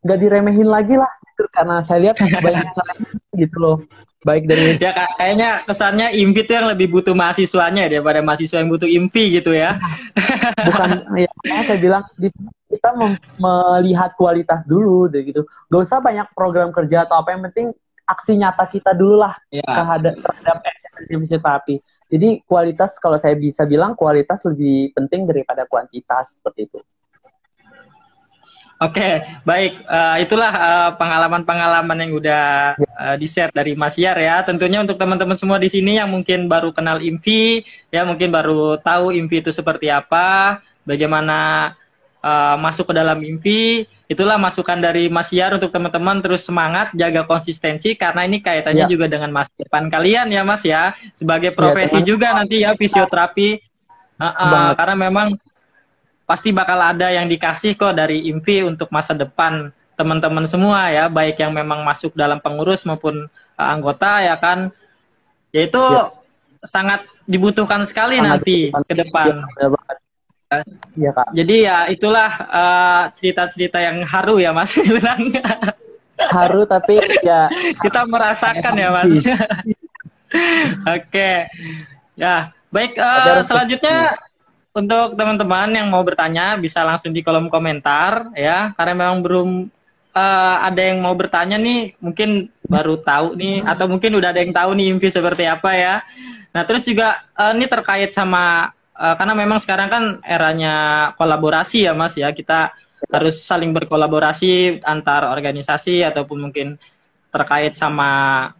[0.04, 1.48] nggak diremehin lagi lah gitu.
[1.48, 2.68] Karena saya lihat banyak
[3.40, 3.78] gitu loh.
[4.26, 8.90] Baik dari ya kayaknya kesannya impi itu yang lebih butuh mahasiswanya daripada mahasiswa yang butuh
[8.90, 9.78] impi gitu ya.
[10.68, 11.30] Bukan ya
[11.64, 12.28] saya bilang di
[12.68, 12.92] kita
[13.40, 15.48] melihat kualitas dulu deh gitu.
[15.72, 17.72] Gak usah banyak program kerja atau apa yang penting
[18.08, 19.62] aksi nyata kita dulu lah ya.
[19.68, 20.56] terhadap terhadap
[21.44, 26.80] tapi jadi kualitas kalau saya bisa bilang kualitas lebih penting daripada kuantitas seperti itu
[28.78, 29.82] Oke, baik.
[29.90, 32.46] Uh, itulah eh, pengalaman-pengalaman yang udah
[32.78, 34.46] uh, di-share dari Mas Yar ya.
[34.46, 39.10] Tentunya untuk teman-teman semua di sini yang mungkin baru kenal IMVI, ya mungkin baru tahu
[39.18, 41.74] IMVI itu seperti apa, bagaimana
[42.22, 47.28] uh, masuk ke dalam IMVI, itulah masukan dari Mas Yar untuk teman-teman terus semangat, jaga
[47.28, 48.90] konsistensi karena ini kaitannya ya.
[48.90, 52.72] juga dengan masa depan kalian ya Mas ya, sebagai iya, profesi ya, juga nanti ya
[52.72, 53.60] fisioterapi.
[54.18, 55.38] Uh, uh, karena memang
[56.26, 61.38] pasti bakal ada yang dikasih kok dari IMVI untuk masa depan teman-teman semua ya, baik
[61.38, 63.28] yang memang masuk dalam pengurus maupun
[63.60, 64.72] uh, anggota ya kan.
[65.52, 66.08] Yaitu ya.
[66.64, 69.44] sangat dibutuhkan sekali sangat nanti ke depan.
[69.60, 69.68] Ya,
[70.96, 71.28] ya, Kak.
[71.36, 74.72] Jadi ya itulah uh, cerita-cerita uh, yang haru ya Mas
[76.34, 77.46] haru tapi ya
[77.78, 79.12] kita merasakan ya Mas.
[79.22, 79.44] Oke.
[81.08, 81.36] Okay.
[82.18, 84.18] Ya, baik uh, selanjutnya
[84.74, 89.48] untuk teman-teman yang mau bertanya bisa langsung di kolom komentar ya karena memang belum
[90.14, 94.54] uh, ada yang mau bertanya nih mungkin baru tahu nih atau mungkin udah ada yang
[94.54, 95.94] tahu nih Impi seperti apa ya
[96.54, 100.74] nah terus juga uh, ini terkait sama uh, karena memang sekarang kan eranya
[101.14, 102.74] kolaborasi ya mas ya kita
[103.14, 106.74] harus saling berkolaborasi antar organisasi ataupun mungkin
[107.30, 108.50] terkait sama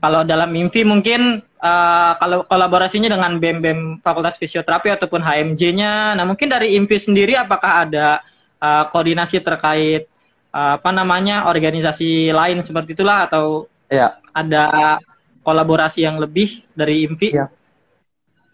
[0.00, 6.48] kalau dalam IMFI mungkin uh, kalau kolaborasinya dengan BEM-BEM Fakultas Fisioterapi ataupun HMJ-nya, nah mungkin
[6.48, 8.24] dari IMFI sendiri apakah ada
[8.64, 10.08] uh, koordinasi terkait
[10.56, 14.16] uh, apa namanya organisasi lain seperti itulah atau ya.
[14.32, 14.96] ada
[15.44, 17.28] kolaborasi yang lebih dari IMFI?
[17.36, 17.52] Ya.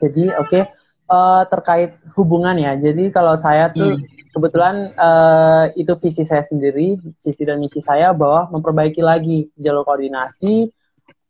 [0.02, 0.62] Jadi oke okay.
[1.10, 2.74] Uh, terkait hubungan ya.
[2.78, 4.30] Jadi kalau saya tuh hmm.
[4.34, 10.70] kebetulan uh, itu visi saya sendiri, visi dan misi saya bahwa memperbaiki lagi jalur koordinasi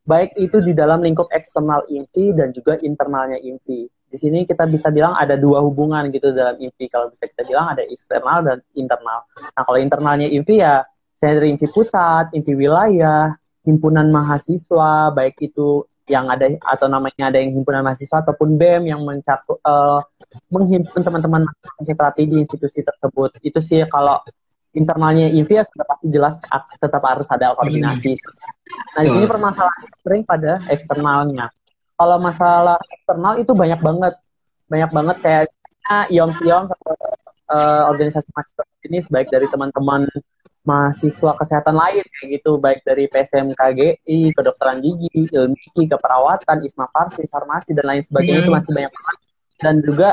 [0.06, 3.90] baik itu di dalam lingkup eksternal inti dan juga internalnya inti.
[4.06, 6.86] Di sini kita bisa bilang ada dua hubungan gitu dalam inti.
[6.86, 9.26] Kalau bisa kita bilang ada eksternal dan internal.
[9.34, 13.34] Nah kalau internalnya inti ya saya dari inti pusat, inti wilayah,
[13.66, 19.02] himpunan mahasiswa, baik itu yang ada atau namanya ada yang himpunan mahasiswa ataupun BEM yang
[19.02, 20.00] mencakup uh,
[20.54, 21.42] menghimpun teman-teman
[21.82, 23.34] terapi di institusi tersebut.
[23.42, 24.22] Itu sih kalau
[24.76, 26.36] internalnya INVI ya sudah pasti jelas
[26.78, 28.14] tetap harus ada koordinasi.
[28.94, 31.48] Nah di sini permasalahan sering pada eksternalnya.
[31.96, 34.14] Kalau masalah eksternal itu banyak banget,
[34.68, 35.42] banyak banget kayak
[36.12, 36.92] IOMS IOMS atau
[37.50, 40.04] uh, organisasi mahasiswa ini baik dari teman-teman
[40.66, 45.54] mahasiswa kesehatan lain kayak gitu, baik dari PSMKGI, kedokteran gigi, ilmu
[45.86, 48.46] keperawatan, ISMA Farsi, farmasi dan lain sebagainya hmm.
[48.50, 49.18] itu masih banyak banget.
[49.56, 50.08] Dan juga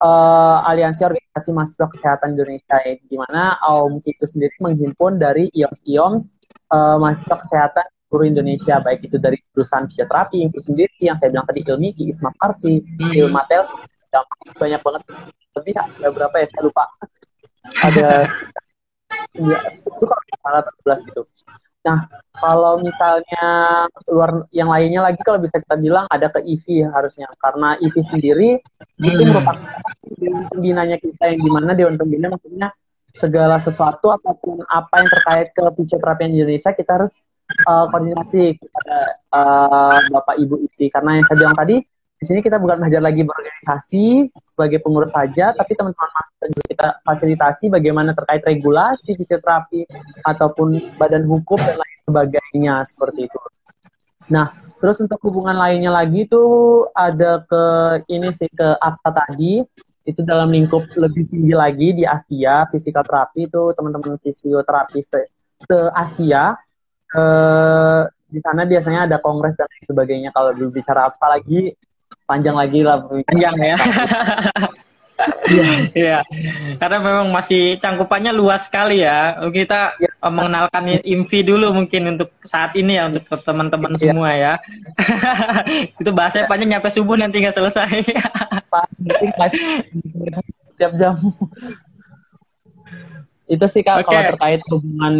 [0.00, 6.24] uh, aliansi organisasi mahasiswa kesehatan Indonesia ya, di mana AUMKI itu sendiri menghimpun dari IOMS-IOMS
[6.72, 11.34] uh, eh, mahasiswa kesehatan seluruh Indonesia baik itu dari jurusan fisioterapi itu sendiri yang saya
[11.34, 13.10] bilang tadi ilmi Isma Farsi, hmm.
[13.10, 13.66] Ilmatel
[14.54, 15.02] banyak banget
[15.58, 16.84] lebih ada berapa ya saya lupa
[17.82, 18.08] ada
[19.34, 21.22] ya itu kalau salah 13 gitu.
[21.84, 22.08] Nah,
[22.40, 23.46] kalau misalnya
[24.08, 27.28] luar yang lainnya lagi kalau bisa kita bilang ada ke EV harusnya.
[27.36, 29.04] Karena EV sendiri hmm.
[29.04, 29.60] itu merupakan
[30.16, 32.72] dewan pembinanya kita yang di mana dewan pembina maksudnya
[33.20, 37.22] segala sesuatu apa pun apa yang terkait ke fisioterapi Indonesia kita harus
[37.68, 38.96] uh, koordinasi kepada
[39.30, 41.76] uh, Bapak Ibu EV karena yang saya bilang tadi
[42.24, 46.88] di sini kita bukan belajar lagi berorganisasi sebagai pengurus saja, tapi teman-teman mahasiswa juga kita
[47.04, 49.84] fasilitasi bagaimana terkait regulasi fisioterapi
[50.24, 53.36] ataupun badan hukum dan lain sebagainya seperti itu.
[54.32, 56.40] Nah, terus untuk hubungan lainnya lagi itu
[56.96, 57.64] ada ke
[58.08, 59.60] ini sih ke APTA tadi.
[60.08, 65.28] Itu dalam lingkup lebih tinggi lagi di Asia physical terapi itu teman-teman fisioterapi se,
[65.60, 66.56] se Asia.
[67.12, 71.76] Eh, di sana biasanya ada kongres dan sebagainya kalau berbicara apa lagi
[72.24, 73.76] panjang lagi lah panjang ya
[75.94, 76.26] Iya,
[76.82, 79.38] karena memang masih cangkupannya luas sekali ya.
[79.38, 80.10] Kita ya.
[80.26, 84.00] mengenalkan IMVI dulu mungkin untuk saat ini ya untuk teman-teman ya.
[84.00, 84.52] semua ya.
[86.02, 87.94] Itu bahasanya panjang nyampe subuh nanti nggak selesai.
[90.82, 91.14] Tiap jam.
[93.46, 94.08] Itu sih kak okay.
[94.10, 95.14] kalau terkait hubungan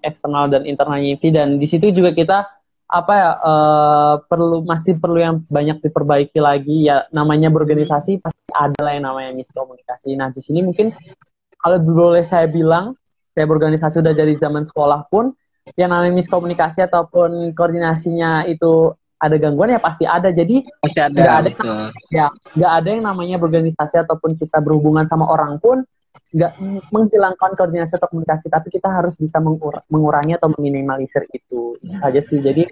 [0.00, 2.48] eksternal dan internal IMVI dan di situ juga kita
[2.92, 8.76] apa ya uh, perlu masih perlu yang banyak diperbaiki lagi ya namanya berorganisasi pasti ada
[8.84, 10.12] lah yang namanya miskomunikasi.
[10.12, 10.92] Nah di sini mungkin
[11.56, 12.92] kalau boleh saya bilang
[13.32, 15.32] saya berorganisasi sudah dari zaman sekolah pun
[15.80, 20.28] yang namanya miskomunikasi ataupun koordinasinya itu ada gangguan ya pasti ada.
[20.28, 21.16] Jadi pasti ada.
[21.16, 21.50] Gak ada
[22.12, 25.80] ya nggak ada yang namanya berorganisasi ataupun kita berhubungan sama orang pun
[26.32, 26.52] nggak
[26.88, 31.76] menghilangkan koordinasi atau komunikasi, tapi kita harus bisa mengur mengurangi atau meminimalisir itu.
[31.76, 32.40] itu saja sih.
[32.40, 32.64] Jadi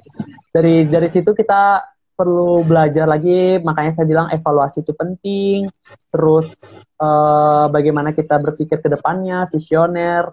[0.49, 1.85] dari dari situ kita
[2.17, 3.61] perlu belajar lagi.
[3.61, 5.69] Makanya saya bilang evaluasi itu penting.
[6.13, 6.65] Terus
[7.01, 10.29] uh, bagaimana kita berpikir ke depannya, visioner,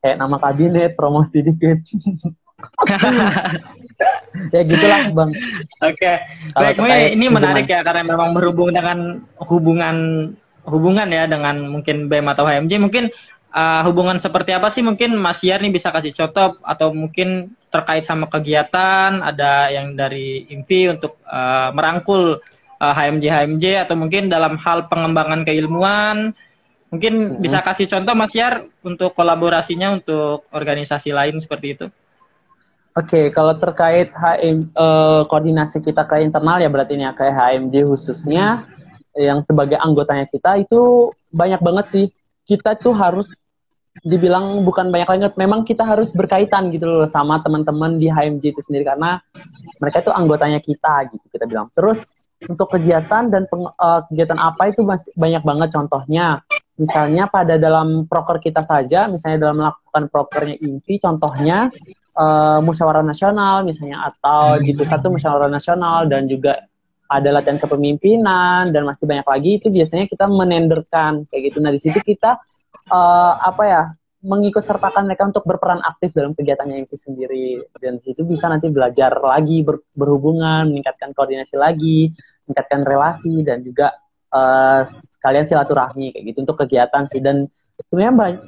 [0.00, 1.80] kayak nama kabinet, promosi dikit.
[4.52, 5.30] ya gitulah bang.
[5.80, 6.16] Oke, okay.
[6.56, 7.16] baik.
[7.16, 9.96] Ini menarik ya karena memang berhubung dengan hubungan
[10.66, 13.04] hubungan ya dengan mungkin BEM atau HMJ mungkin
[13.54, 14.82] uh, hubungan seperti apa sih?
[14.82, 20.46] Mungkin Mas Yar nih bisa kasih contoh atau mungkin terkait sama kegiatan ada yang dari
[20.50, 22.42] IMPI untuk uh, merangkul
[22.82, 26.34] uh, HMJ HMJ atau mungkin dalam hal pengembangan keilmuan.
[26.90, 31.86] Mungkin uh bisa kasih contoh Mas Yar untuk kolaborasinya untuk organisasi lain seperti itu.
[32.98, 37.38] Oke, okay, kalau terkait HM, uh, koordinasi kita ke internal ya berarti ini ya kayak
[37.38, 38.66] HMJ khususnya
[39.20, 42.06] yang sebagai anggotanya kita itu banyak banget sih.
[42.48, 43.30] Kita tuh harus
[44.00, 48.62] dibilang bukan banyak banget, memang kita harus berkaitan gitu loh sama teman-teman di HMJ itu
[48.62, 49.18] sendiri karena
[49.82, 51.68] mereka itu anggotanya kita gitu kita bilang.
[51.76, 52.06] Terus
[52.48, 56.40] untuk kegiatan dan peng, uh, kegiatan apa itu masih banyak banget contohnya.
[56.80, 61.68] Misalnya pada dalam proker kita saja, misalnya dalam melakukan prokernya inti, contohnya
[62.16, 66.69] uh, musyawarah nasional misalnya atau di pusat itu musyawarah nasional dan juga
[67.10, 71.58] ada latihan kepemimpinan dan masih banyak lagi itu biasanya kita menenderkan kayak gitu.
[71.58, 72.38] Nah di situ kita
[72.94, 73.82] uh, apa ya
[74.20, 77.66] mengikut sertakan mereka untuk berperan aktif dalam kegiatannya itu sendiri.
[77.80, 82.14] Dan di situ bisa nanti belajar lagi ber, berhubungan, meningkatkan koordinasi lagi,
[82.46, 83.96] meningkatkan relasi dan juga
[84.30, 84.86] uh,
[85.18, 87.18] sekalian silaturahmi kayak gitu untuk kegiatan sih.
[87.18, 87.42] Dan
[87.88, 88.42] sebenarnya banyak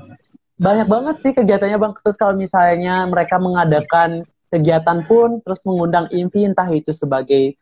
[0.62, 1.92] banyak banget sih kegiatannya bang.
[1.98, 7.57] Terus kalau misalnya mereka mengadakan kegiatan pun terus mengundang invi entah itu sebagai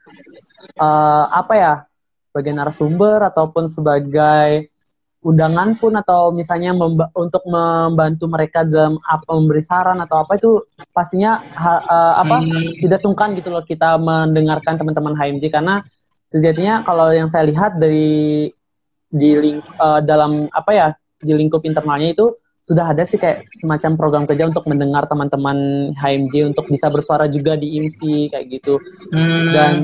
[0.75, 1.75] uh, apa ya
[2.31, 4.67] sebagai narasumber ataupun sebagai
[5.21, 10.65] undangan pun atau misalnya memba untuk membantu mereka dalam apa memberi saran atau apa itu
[10.91, 12.81] pastinya uh, apa hmm.
[12.83, 15.85] tidak sungkan gitu loh kita mendengarkan teman-teman HMJ karena
[16.33, 18.49] sejatinya kalau yang saya lihat dari
[19.11, 20.89] di link uh, dalam apa ya
[21.21, 26.53] di lingkup internalnya itu sudah ada sih kayak semacam program kerja untuk mendengar teman-teman HMJ
[26.55, 28.77] untuk bisa bersuara juga di IMPI kayak gitu
[29.11, 29.47] hmm.
[29.57, 29.75] dan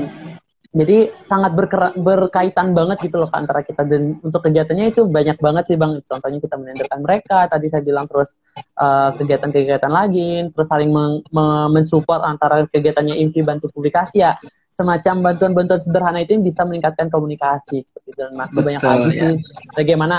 [0.77, 1.57] jadi sangat
[1.97, 6.37] berkaitan banget gitu loh antara kita dan untuk kegiatannya itu banyak banget sih bang contohnya
[6.37, 8.37] kita menenderkan mereka tadi saya bilang terus
[8.77, 11.25] uh, kegiatan-kegiatan lagi terus saling men
[11.73, 14.37] mensupport antara kegiatannya Infi bantu publikasi ya
[14.77, 19.17] semacam bantuan-bantuan sederhana itu yang bisa meningkatkan komunikasi seperti itu dan masih banyak lagi ya.
[19.17, 19.33] sih
[19.73, 20.15] bagaimana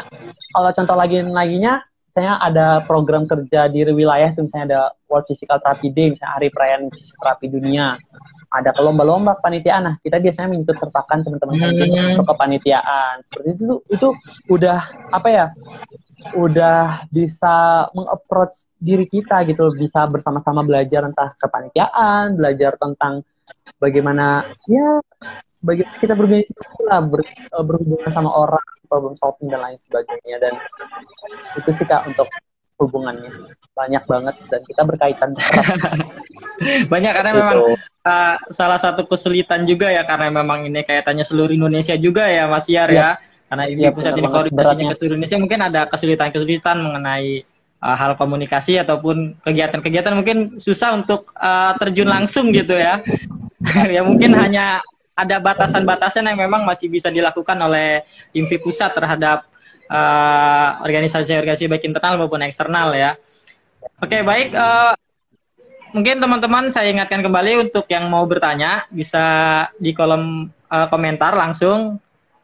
[0.51, 1.79] kalau contoh lagi laginya
[2.19, 6.51] misalnya ada program kerja di wilayah itu misalnya ada World Physical Therapy Day misalnya hari
[6.51, 7.95] perayaan terapi dunia.
[8.49, 12.19] Ada ke lomba-lomba panitiaan nah kita biasanya mengikut sertakan teman-teman hmm.
[12.19, 13.23] untuk kepanitiaan.
[13.23, 14.09] Seperti itu itu
[14.51, 14.83] udah
[15.15, 15.47] apa ya
[16.35, 19.71] udah bisa mengapproach diri kita gitu.
[19.79, 23.23] Bisa bersama-sama belajar entah kepanitiaan belajar tentang
[23.79, 24.99] bagaimana ya
[25.63, 30.37] bagaimana kita berorganisasi lah ber, eh, berhubungan sama orang problem solving dan lain sebagainya.
[30.41, 30.55] Dan
[31.61, 32.27] itu sih kak untuk
[32.81, 33.31] hubungannya.
[33.77, 35.31] Banyak banget dan kita berkaitan.
[36.93, 37.39] Banyak karena gitu.
[37.39, 37.59] memang
[38.03, 42.67] uh, salah satu kesulitan juga ya karena memang ini kaitannya seluruh Indonesia juga ya Mas
[42.67, 43.11] Yar ya, ya.
[43.53, 47.47] karena ini ya, pusat ini koordinasinya ke seluruh Indonesia mungkin ada kesulitan-kesulitan mengenai
[47.83, 53.03] uh, hal komunikasi ataupun kegiatan-kegiatan mungkin susah untuk uh, terjun langsung gitu ya.
[53.91, 54.79] Ya mungkin hanya
[55.19, 59.43] ada batasan-batasan yang memang masih bisa dilakukan oleh IMPI pusat terhadap
[60.85, 63.19] organisasi-organisasi uh, baik internal maupun eksternal ya.
[63.99, 64.55] Oke, okay, baik.
[64.55, 64.95] Uh,
[65.97, 71.99] mungkin teman-teman saya ingatkan kembali untuk yang mau bertanya bisa di kolom uh, komentar langsung.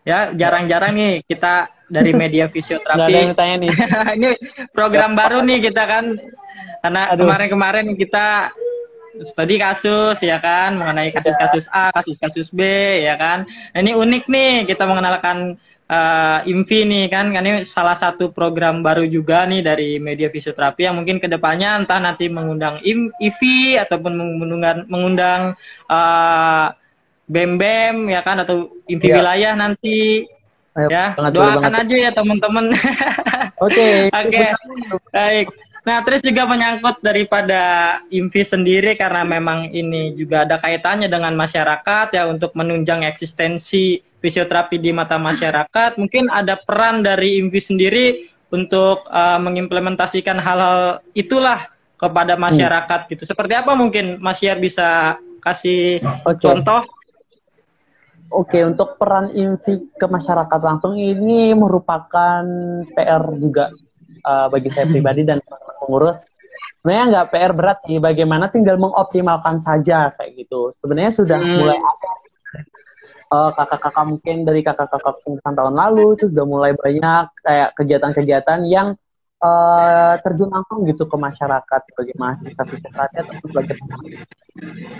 [0.04, 3.12] Ya, jarang-jarang nih kita dari media fisioterapi.
[3.12, 3.72] ada yang tanya nih.
[4.18, 4.30] ini
[4.74, 6.04] program baru nih kita kan
[6.84, 8.52] karena kemarin-kemarin kita
[9.22, 12.60] studi kasus ya kan mengenai kasus-kasus A, kasus-kasus B
[13.06, 13.46] ya kan.
[13.46, 15.54] Nah, ini unik nih kita mengenalkan
[15.86, 20.98] uh, IMVI nih kan, ini salah satu program baru juga nih dari media fisioterapi yang
[20.98, 25.42] mungkin ke depannya entah nanti mengundang IVI ataupun mengundang mengundang
[25.86, 26.74] uh,
[27.24, 29.16] BEM BEM ya kan atau IMVI ya.
[29.22, 30.28] wilayah nanti
[30.74, 32.74] Ayo, ya doakan aja ya teman-teman.
[33.62, 34.10] Oke.
[34.26, 34.46] Oke.
[35.14, 35.46] Baik.
[35.84, 37.60] Nah, terus juga menyangkut daripada
[38.08, 44.80] IMVI sendiri karena memang ini juga ada kaitannya dengan masyarakat ya untuk menunjang eksistensi fisioterapi
[44.80, 46.00] di mata masyarakat.
[46.00, 48.06] Mungkin ada peran dari IMVI sendiri
[48.48, 51.68] untuk uh, mengimplementasikan hal-hal itulah
[52.00, 53.10] kepada masyarakat hmm.
[53.12, 53.22] gitu.
[53.28, 56.40] Seperti apa mungkin Mas Yar bisa kasih okay.
[56.40, 56.80] contoh?
[58.32, 62.42] Oke, okay, untuk peran IMVI ke masyarakat langsung ini merupakan
[62.96, 63.68] PR juga
[64.24, 65.38] uh, bagi saya pribadi dan
[65.84, 66.26] pengurus.
[66.80, 70.72] Sebenarnya nggak PR berat sih bagaimana tinggal mengoptimalkan saja kayak gitu.
[70.76, 71.54] Sebenarnya sudah hmm.
[71.60, 72.12] mulai ada.
[73.32, 78.94] Uh, kakak-kakak mungkin dari kakak-kakak pengurusan tahun lalu itu sudah mulai banyak kayak kegiatan-kegiatan yang
[79.42, 83.74] uh, terjun langsung gitu ke masyarakat sebagai mahasiswa fisioterapi atau sebagai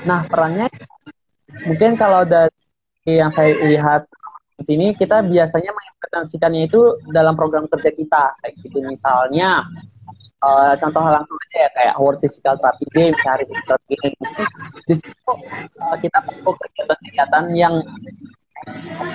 [0.02, 0.66] nah perannya
[1.62, 2.50] mungkin kalau dari
[3.06, 4.08] yang saya lihat
[4.54, 8.78] di sini kita biasanya mengimplementasikannya itu dalam program kerja kita kayak gitu.
[8.86, 9.66] Misalnya
[10.44, 14.16] uh, contoh langsung aja ya kayak World Physical Therapy Game, cari Physical Game.
[14.84, 15.32] Di situ
[15.80, 17.74] uh, kita perlu kegiatan-kegiatan yang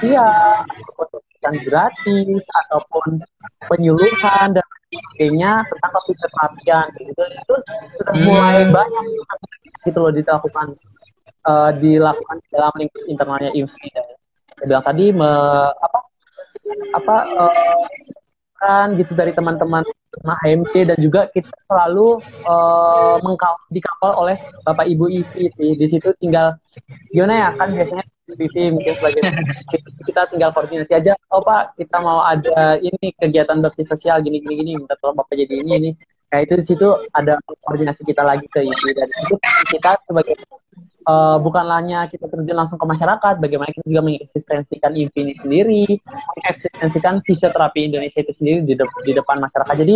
[0.03, 0.27] ya
[0.65, 3.23] ataupun gratis ataupun
[3.65, 7.55] penyuluhan dan sebagainya tentang terapian gitu itu
[7.97, 8.25] sudah hmm.
[8.25, 9.05] mulai banyak
[9.85, 10.67] gitu loh dilakukan
[11.47, 14.05] uh, dilakukan dalam lingkup internalnya INFI dan
[14.59, 15.31] saya bilang tadi me,
[15.71, 15.99] apa
[16.93, 17.83] apa uh,
[18.59, 19.87] kan gitu dari teman-teman
[20.23, 23.17] HMT dan juga kita selalu uh,
[23.71, 25.71] dikawal oleh Bapak Ibu IPI sih.
[25.79, 26.59] Di situ tinggal
[27.13, 28.03] gimana ya kan biasanya
[28.35, 29.21] IPI mungkin sebagai
[30.05, 31.13] kita tinggal koordinasi aja.
[31.33, 35.33] Oh Pak, kita mau ada ini kegiatan bakti sosial gini gini gini minta tolong Bapak
[35.33, 35.91] jadi ini ini.
[36.29, 36.87] Kayak itu di situ
[37.17, 39.35] ada koordinasi kita lagi ke IPI dan itu
[39.73, 40.37] kita sebagai
[41.09, 45.83] uh, bukan hanya kita terjun langsung ke masyarakat, bagaimana kita juga mengeksistensikan IMPI ini sendiri,
[46.37, 49.73] mengeksistensikan fisioterapi Indonesia itu sendiri di, de di depan masyarakat.
[49.73, 49.95] Jadi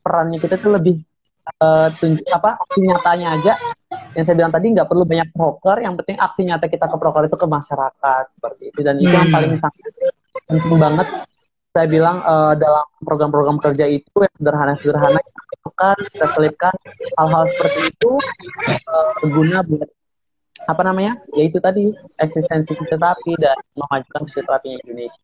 [0.00, 0.96] perannya kita tuh lebih
[1.60, 3.52] uh, tunjuk apa nyatanya aja.
[4.14, 7.26] Yang saya bilang tadi nggak perlu banyak broker, yang penting aksi nyata kita ke broker
[7.26, 8.80] itu ke masyarakat seperti itu.
[8.80, 9.36] Dan itu yang hmm.
[9.36, 9.92] paling sangat
[10.46, 11.08] penting banget.
[11.74, 16.74] Saya bilang uh, dalam program-program kerja itu yang sederhana-sederhana kita kita selipkan
[17.18, 18.10] hal-hal seperti itu
[18.86, 19.90] uh, berguna buat
[20.64, 25.20] apa namanya ya itu tadi eksistensi fisioterapi dan memajukan fisioterapi Indonesia.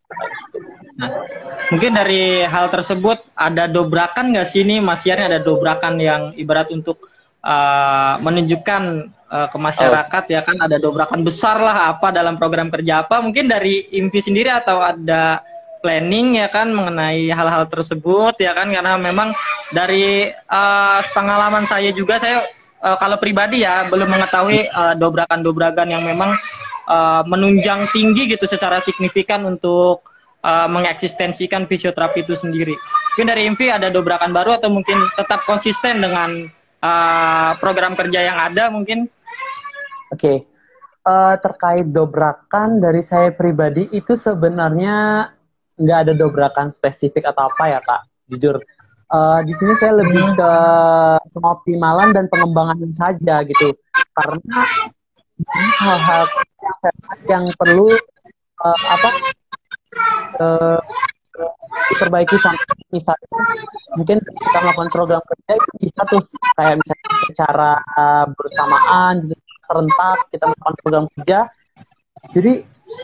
[1.00, 1.24] Nah,
[1.72, 6.68] mungkin dari hal tersebut ada dobrakan nggak sih ini Mas Yani ada dobrakan yang ibarat
[6.74, 7.09] untuk
[7.44, 8.82] uh, menunjukkan
[9.28, 10.32] uh, ke masyarakat oh.
[10.32, 14.50] ya kan ada dobrakan besar lah apa dalam program kerja apa mungkin dari IMPI sendiri
[14.52, 15.40] atau ada
[15.80, 19.32] planning ya kan mengenai hal-hal tersebut ya kan karena memang
[19.72, 22.44] dari uh, pengalaman saya juga saya
[22.84, 26.36] uh, kalau pribadi ya belum mengetahui uh, dobrakan-dobrakan yang memang
[26.84, 30.04] uh, menunjang tinggi gitu secara signifikan untuk
[30.44, 32.76] uh, mengeksistensikan fisioterapi itu sendiri.
[33.16, 36.48] Mungkin dari IMPI ada dobrakan baru atau mungkin tetap konsisten dengan
[36.82, 39.08] uh, program kerja yang ada mungkin?
[40.10, 40.36] Oke, okay.
[41.06, 45.28] uh, terkait dobrakan dari saya pribadi itu sebenarnya
[45.80, 48.02] nggak ada dobrakan spesifik atau apa ya kak.
[48.30, 48.58] Jujur,
[49.10, 50.52] uh, di sini saya lebih ke
[51.34, 53.74] pengoptimalan dan pengembangan saja gitu
[54.14, 54.60] karena
[55.80, 56.24] hal-hal
[57.26, 57.96] yang perlu
[58.60, 59.10] uh, apa
[60.40, 60.80] uh,
[61.94, 63.28] diperbaiki contoh misalnya
[63.94, 66.22] mungkin kita melakukan program kerja itu bisa tuh
[66.58, 69.34] kayak misalnya secara uh, bersamaan gitu,
[69.70, 71.38] serentak kita melakukan program kerja.
[72.34, 72.52] Jadi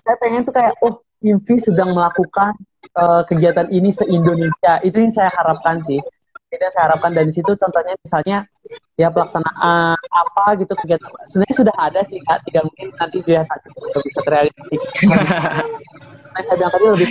[0.03, 2.53] saya pengen tuh kayak oh Invi sedang melakukan
[2.99, 4.83] uh, kegiatan ini se-Indonesia.
[4.85, 6.03] Itu yang saya harapkan sih.
[6.47, 8.47] Tidak saya harapkan dari situ contohnya misalnya
[8.95, 11.09] ya pelaksanaan apa gitu kegiatan.
[11.27, 12.45] Sebenarnya sudah ada sih kak.
[12.47, 14.77] Tidak mungkin nanti dia bisa bisa terrealisasi
[16.37, 17.09] nah, saya bilang tadi lebih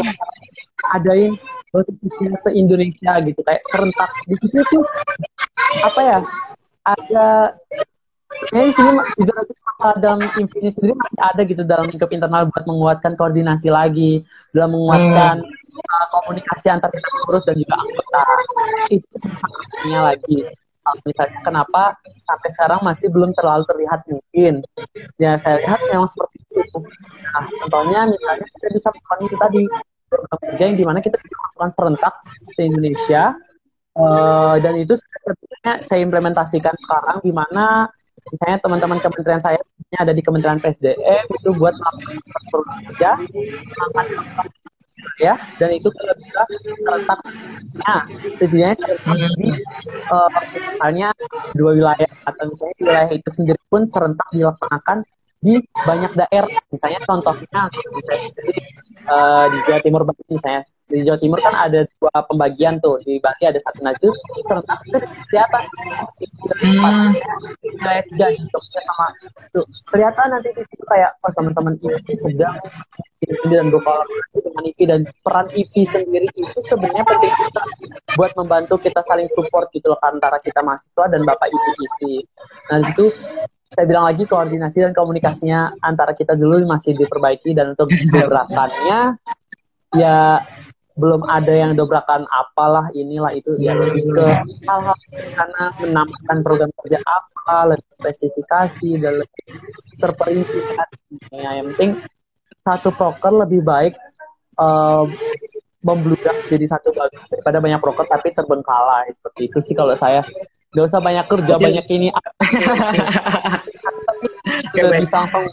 [0.94, 1.34] adain
[1.74, 4.84] notifikasi se Indonesia gitu kayak serentak di situ tuh
[5.84, 6.18] apa ya
[6.86, 7.28] ada
[8.54, 8.92] ya di sini
[10.00, 14.24] dalam ini sendiri masih ada gitu dalam lingkup internal buat menguatkan koordinasi lagi,
[14.56, 15.92] dalam menguatkan hmm.
[15.92, 18.24] uh, komunikasi antar pengurus dan juga anggota.
[18.88, 20.40] Itu sangatnya lagi.
[20.86, 24.54] Uh, misalnya kenapa sampai sekarang masih belum terlalu terlihat mungkin.
[25.20, 26.80] Ya saya lihat memang seperti itu.
[27.36, 29.64] Nah, contohnya misalnya kita bisa melakukan itu tadi
[30.08, 32.14] program kerja yang di mana kita melakukan serentak
[32.56, 33.24] di Indonesia
[33.98, 37.90] uh, dan itu sebenarnya saya implementasikan sekarang di mana
[38.32, 39.60] misalnya teman-teman kementerian saya
[39.96, 43.12] ada di Kementerian PSDM itu buat melakukan kerja
[45.22, 46.42] ya dan itu kalau bisa
[46.84, 47.20] serentak.
[47.80, 48.02] Nah
[48.40, 49.50] setidaknya di
[50.12, 50.30] uh,
[50.76, 51.10] misalnya
[51.56, 55.08] dua wilayah atau misalnya wilayah itu sendiri pun serentak dilaksanakan
[55.40, 56.52] di banyak daerah.
[56.74, 58.62] Misalnya contohnya misalnya sendiri
[59.10, 63.02] uh, di Jawa Timur misalnya di Jawa Timur kan ada dua pembagian tuh.
[63.02, 64.14] Di Bali ada satu najib
[64.46, 65.00] serentak itu
[65.34, 65.64] kelihatan
[66.62, 67.10] hmm.
[67.66, 69.08] tiga Jogja sama
[69.50, 69.62] itu.
[69.90, 72.54] Kelihatan nanti di situ kayak oh teman-teman ini sedang
[73.26, 77.64] ini dan berkolaborasi dengan IPI dan peran IPI sendiri itu sebenarnya penting kita
[78.14, 82.16] buat membantu kita saling support gitu loh antara kita mahasiswa dan bapak IPI IPI
[82.70, 83.10] nah itu
[83.74, 89.18] saya bilang lagi koordinasi dan komunikasinya antara kita dulu masih diperbaiki dan untuk gebrakannya
[89.98, 90.46] ya
[90.96, 93.60] belum ada yang dobrakan apalah inilah itu.
[93.60, 94.26] Ya lebih ke
[94.64, 99.46] hal-hal karena menambahkan program kerja apa lebih spesifikasi dan lebih
[100.00, 100.60] terperinci
[101.36, 101.92] ya, yang penting
[102.66, 103.94] satu proker lebih baik
[104.58, 105.06] uh,
[105.86, 110.26] membludak jadi satu bagus daripada banyak proker tapi terbengkalai seperti itu sih kalau saya
[110.76, 112.08] nggak usah banyak kerja banyak ini.
[114.76, 115.48] Langsung.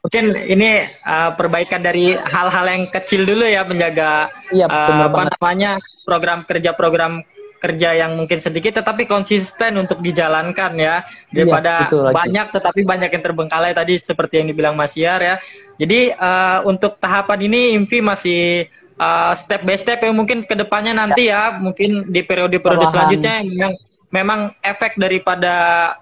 [0.00, 5.78] Mungkin ini uh, perbaikan dari hal-hal yang kecil dulu ya menjaga iya, uh, apa namanya
[6.02, 7.22] program kerja-program
[7.62, 11.04] kerja yang mungkin sedikit tetapi konsisten untuk dijalankan ya.
[11.30, 15.36] Daripada iya, banyak tetapi banyak yang terbengkalai tadi seperti yang dibilang Mas Yar ya.
[15.76, 18.66] Jadi uh, untuk tahapan ini Invi masih
[18.98, 23.42] uh, step by step yang mungkin ke depannya nanti ya, ya mungkin di periode-periode selanjutnya
[23.42, 23.72] yang
[24.14, 25.54] memang efek daripada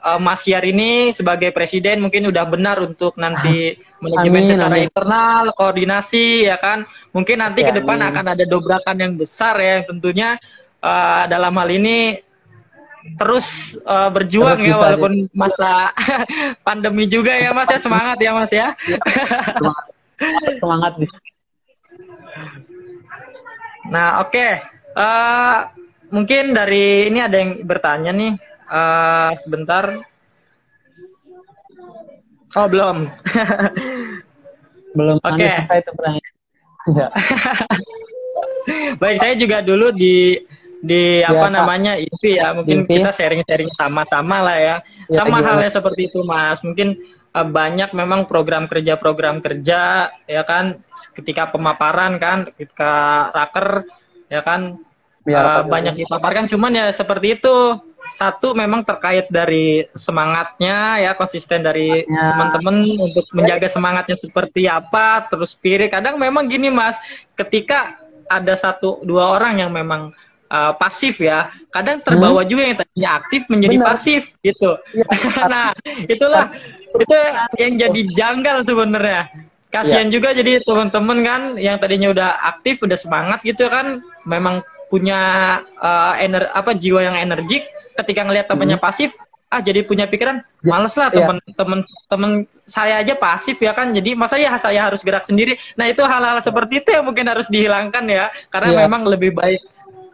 [0.04, 3.72] uh, Mas Yar ini sebagai presiden mungkin udah benar untuk nanti
[4.04, 4.86] manajemen amin, secara amin.
[4.92, 6.84] internal, koordinasi ya kan.
[7.16, 8.08] Mungkin nanti ya, ke depan amin.
[8.12, 10.36] akan ada dobrakan yang besar ya tentunya
[10.84, 12.20] uh, dalam hal ini
[13.18, 15.34] terus uh, berjuang terus ya walaupun aja.
[15.34, 15.70] masa
[16.66, 18.68] pandemi juga ya Mas ya semangat ya Mas ya.
[19.58, 19.86] semangat.
[20.60, 20.92] semangat
[23.92, 24.32] Nah, oke.
[24.32, 24.52] Okay.
[24.96, 25.68] Uh,
[26.08, 28.32] mungkin dari ini ada yang bertanya nih
[28.72, 30.00] uh, sebentar.
[32.56, 33.12] Oh belum.
[34.96, 35.16] belum.
[35.20, 35.36] Oke.
[35.36, 35.60] Okay.
[35.64, 35.92] Saya itu
[36.96, 37.08] ya.
[39.02, 40.40] Baik, saya juga dulu di
[40.82, 41.54] di ya, apa Pak.
[41.54, 44.76] namanya itu ya mungkin kita sharing-sharing sama-sama lah ya,
[45.06, 46.98] ya sama halnya seperti itu mas mungkin
[47.32, 50.84] banyak memang program kerja program kerja ya kan?
[51.16, 53.88] Ketika pemaparan kan ketika raker
[54.28, 54.76] ya kan?
[55.24, 56.44] Ya, uh, banyak dipaparkan.
[56.50, 57.80] Cuman ya seperti itu.
[58.12, 65.56] Satu memang terkait dari semangatnya ya konsisten dari teman-teman untuk menjaga semangatnya seperti apa terus
[65.56, 65.88] spirit.
[65.88, 67.00] Kadang memang gini mas
[67.40, 67.96] ketika
[68.28, 70.12] ada satu dua orang yang memang
[70.52, 72.50] uh, pasif ya kadang terbawa hmm?
[72.52, 73.88] juga yang tadinya aktif menjadi Benar.
[73.88, 74.70] pasif gitu.
[74.92, 75.06] Ya.
[75.52, 75.68] nah
[76.04, 76.52] itulah
[76.98, 77.16] itu
[77.60, 79.28] yang jadi janggal sebenarnya
[79.72, 80.20] kasihan ya.
[80.20, 84.60] juga jadi teman-teman kan yang tadinya udah aktif udah semangat gitu kan memang
[84.92, 85.20] punya
[85.80, 87.64] uh, ener apa jiwa yang energik
[87.96, 88.84] ketika ngelihat temannya hmm.
[88.84, 89.16] pasif
[89.52, 91.56] ah jadi punya pikiran ya, males lah temen yeah.
[91.56, 91.78] temen
[92.08, 92.30] temen
[92.64, 96.40] saya aja pasif ya kan jadi masa ya saya harus gerak sendiri nah itu hal-hal
[96.40, 98.80] seperti itu yang mungkin harus dihilangkan ya karena yeah.
[98.88, 99.60] memang lebih baik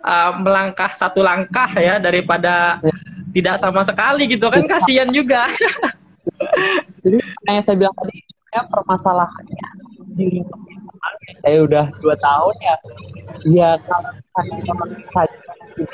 [0.03, 2.99] uh, melangkah satu langkah ya daripada yeah.
[3.31, 4.70] tidak sama sekali gitu kan yeah.
[4.74, 5.47] kasihan juga
[7.05, 7.18] jadi
[7.49, 8.16] yang saya bilang tadi
[8.55, 9.68] ya permasalahannya
[10.16, 10.61] di lingkup
[11.45, 12.76] saya udah dua tahun ya.
[13.47, 14.12] Ya kalau
[15.14, 15.31] saya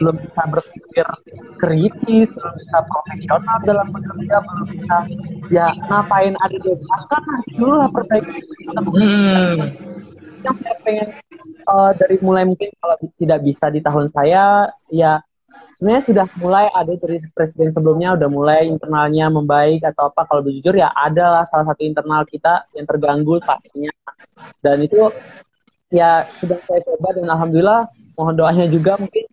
[0.00, 1.06] belum bisa berpikir
[1.60, 4.96] kritis belum bisa profesional dalam bekerja belum bisa
[5.52, 8.40] ya ngapain ada di belakang nah dulu lah perbaiki.
[8.72, 9.60] Hmm.
[10.40, 11.08] yang saya pengen
[11.68, 15.20] uh, dari mulai mungkin kalau tidak bisa di tahun saya ya
[15.84, 20.24] sebenarnya sudah mulai ada dari presiden sebelumnya udah mulai internalnya membaik atau apa.
[20.24, 23.92] Kalau jujur ya ada lah salah satu internal kita yang terganggu pastinya.
[24.64, 25.12] Dan itu
[25.92, 27.84] ya sedang saya coba dan alhamdulillah
[28.16, 29.28] mohon doanya juga mungkin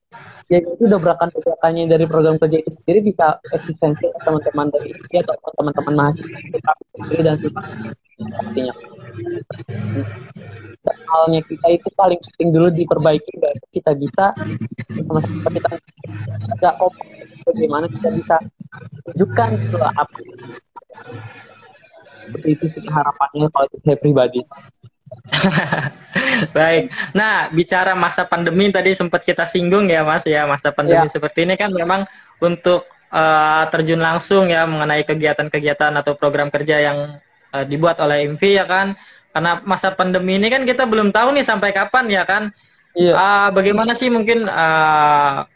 [0.52, 5.39] ya itu dobrakan dobrakannya dari program kerja itu sendiri bisa eksistensi teman-teman dari ini atau
[5.56, 6.36] teman-teman mahasiswa
[7.24, 7.39] dan
[8.43, 8.76] pastinya
[11.12, 14.26] halnya kita itu paling penting dulu diperbaiki baru kita bisa
[15.05, 15.70] sama-sama kita
[16.57, 16.70] ada
[17.45, 18.36] bagaimana kita bisa
[19.12, 20.20] tunjukkan gitu apa
[22.47, 24.39] itu sih harapannya kalau saya pribadi
[26.55, 26.88] Baik.
[27.12, 30.47] Nah, bicara masa pandemi tadi sempat kita singgung ya, Mas ya.
[30.47, 31.12] Masa pandemi ya.
[31.12, 32.07] seperti ini kan memang
[32.39, 37.20] untuk uh, terjun langsung ya mengenai kegiatan-kegiatan atau program kerja yang
[37.54, 38.95] uh, dibuat oleh IMVI ya kan.
[39.32, 42.52] Karena masa pandemi ini kan kita belum tahu nih sampai kapan ya kan.
[42.91, 43.14] Iya.
[43.16, 45.47] Uh, bagaimana sih mungkin uh,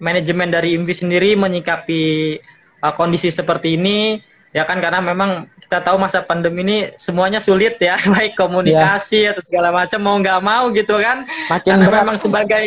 [0.00, 2.36] manajemen dari IMVI sendiri menyikapi
[2.80, 4.20] uh, kondisi seperti ini?
[4.56, 9.36] Ya kan karena memang kita tahu masa pandemi ini semuanya sulit ya, baik komunikasi yeah.
[9.36, 11.28] atau segala macam mau nggak mau gitu kan.
[11.52, 12.00] Makin karena berat.
[12.00, 12.64] memang sebagai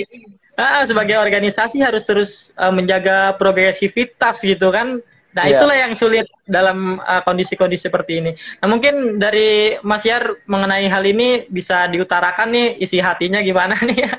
[0.59, 4.99] uh, sebagai organisasi harus terus uh, menjaga progresivitas gitu kan.
[5.29, 5.61] Nah, yeah.
[5.61, 8.31] itulah yang sulit dalam kondisi-kondisi uh, seperti ini.
[8.33, 14.09] Nah, mungkin dari Mas Yar mengenai hal ini bisa diutarakan nih isi hatinya gimana nih
[14.09, 14.13] ya?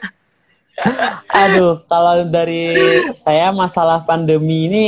[1.44, 4.84] Aduh, kalau dari saya masalah pandemi ini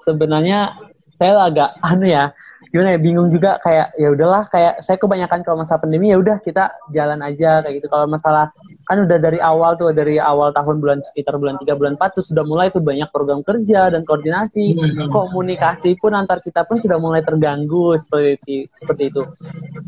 [0.00, 0.78] sebenarnya
[1.18, 2.30] saya agak anu ya,
[2.70, 6.38] gimana ya bingung juga kayak ya udahlah kayak saya kebanyakan kalau masalah pandemi ya udah
[6.40, 7.90] kita jalan aja kayak gitu.
[7.90, 8.54] Kalau masalah
[8.88, 12.24] kan udah dari awal tuh dari awal tahun bulan sekitar bulan 3 bulan 4 tuh
[12.24, 14.72] sudah mulai tuh banyak program kerja dan koordinasi.
[14.72, 15.12] Hmm.
[15.12, 19.22] komunikasi pun antar kita pun sudah mulai terganggu seperti seperti itu.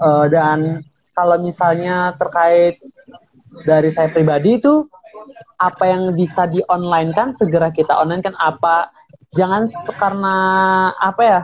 [0.05, 0.85] Uh, dan
[1.17, 2.77] kalau misalnya terkait
[3.65, 4.85] dari saya pribadi itu
[5.57, 8.93] apa yang bisa di online kan segera kita online kan apa
[9.33, 10.37] jangan karena
[11.01, 11.41] apa ya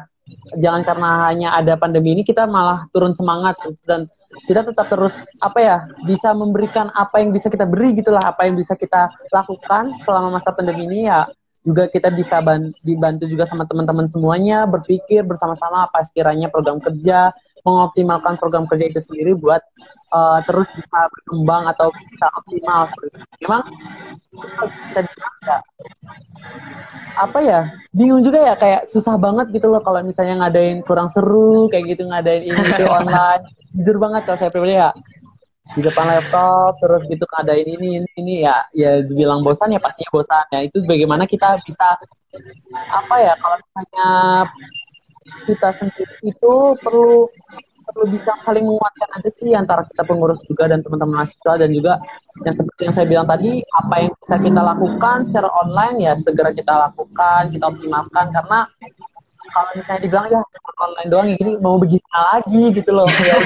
[0.58, 3.56] jangan karena hanya ada pandemi ini kita malah turun semangat.
[3.86, 4.10] Dan
[4.44, 8.54] kita tetap terus apa ya bisa memberikan apa yang bisa kita beri gitulah apa yang
[8.54, 11.24] bisa kita lakukan selama masa pandemi ini ya
[11.66, 12.38] juga kita bisa
[12.86, 17.34] dibantu juga sama teman-teman semuanya berpikir bersama-sama apa sekiranya program kerja
[17.66, 19.58] mengoptimalkan program kerja itu sendiri buat
[20.14, 23.26] uh, terus bisa berkembang atau bisa optimal seperti itu.
[23.42, 23.62] Memang
[24.94, 25.00] kita
[25.42, 25.56] ya,
[27.18, 27.60] apa ya
[27.90, 32.06] bingung juga ya kayak susah banget gitu loh kalau misalnya ngadain kurang seru kayak gitu
[32.06, 33.42] ngadain ini itu online
[33.76, 34.90] jujur banget kalau saya pribadi ya.
[35.66, 38.56] Di depan laptop terus gitu ngadain ini ini ini ya.
[38.72, 40.44] Ya dibilang bosan ya pastinya bosan.
[40.54, 41.86] Ya itu bagaimana kita bisa
[42.92, 44.08] apa ya kalau misalnya
[45.48, 46.52] kita sendiri itu
[46.84, 47.26] perlu
[47.86, 52.02] perlu bisa saling menguatkan aja sih antara kita pengurus juga dan teman-teman mahasiswa dan juga
[52.42, 56.50] yang seperti yang saya bilang tadi apa yang bisa kita lakukan secara online ya segera
[56.50, 58.26] kita lakukan kita optimalkan.
[58.34, 58.58] Karena
[59.56, 60.40] kalau misalnya dibilang ya
[60.76, 63.40] online doang ini mau begini lagi gitu loh ya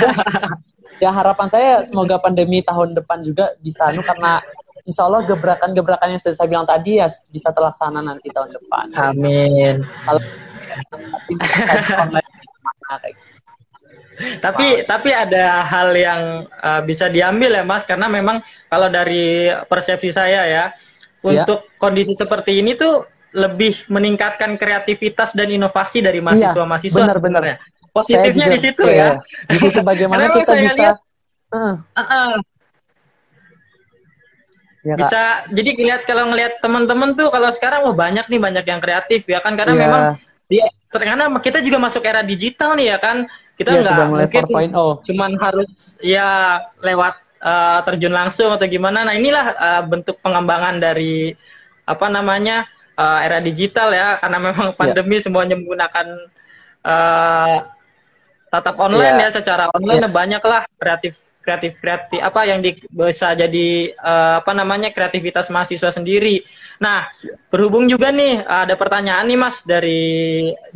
[1.07, 4.43] ya harapan saya semoga pandemi tahun depan juga bisa anu karena
[4.91, 8.87] insya Allah gebrakan-gebrakan yang sudah saya bilang tadi ya bisa terlaksana nanti tahun depan.
[8.99, 9.87] Amin.
[9.87, 10.21] Kalau
[14.45, 14.85] tapi wow.
[14.85, 20.45] tapi ada hal yang uh, bisa diambil ya Mas karena memang kalau dari persepsi saya
[20.45, 20.65] ya iya.
[21.25, 21.73] untuk ya.
[21.81, 27.57] kondisi seperti ini tuh lebih meningkatkan kreativitas dan inovasi dari iya, mahasiswa-mahasiswa ya, sebenarnya.
[27.91, 28.95] Positifnya juga, di situ ya.
[28.95, 29.11] ya.
[29.51, 30.97] Di situ bagaimana kita bisa lihat,
[31.55, 32.35] uh, uh, uh,
[34.81, 38.81] Ya, bisa jadi lihat kalau ngelihat teman-teman tuh kalau sekarang oh banyak nih banyak yang
[38.81, 39.53] kreatif ya kan?
[39.53, 39.81] Karena ya.
[39.85, 40.03] memang
[40.49, 43.29] dia karena kita juga masuk era digital nih ya kan?
[43.61, 44.45] Kita ya, nggak mungkin
[45.05, 47.13] cuman harus ya lewat
[47.45, 49.05] uh, terjun langsung atau gimana.
[49.05, 51.37] Nah inilah uh, bentuk pengembangan dari
[51.85, 52.65] apa namanya
[53.01, 54.77] uh, era digital ya karena memang ya.
[54.77, 55.25] pandemi ya.
[55.25, 56.07] semuanya menggunakan
[56.85, 57.57] uh,
[58.53, 60.11] tatap online ya, ya secara online ya.
[60.13, 65.89] banyak lah kreatif kreatif kreatif apa yang di, bisa jadi uh, apa namanya kreativitas mahasiswa
[65.89, 66.45] sendiri.
[66.77, 67.09] Nah
[67.49, 70.03] berhubung juga nih ada pertanyaan nih mas dari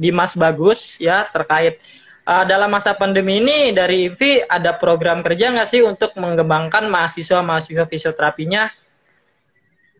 [0.00, 1.78] Dimas Bagus ya terkait
[2.24, 7.44] uh, dalam masa pandemi ini dari IVI ada program kerja nggak sih untuk mengembangkan mahasiswa
[7.44, 8.72] mahasiswa fisioterapinya?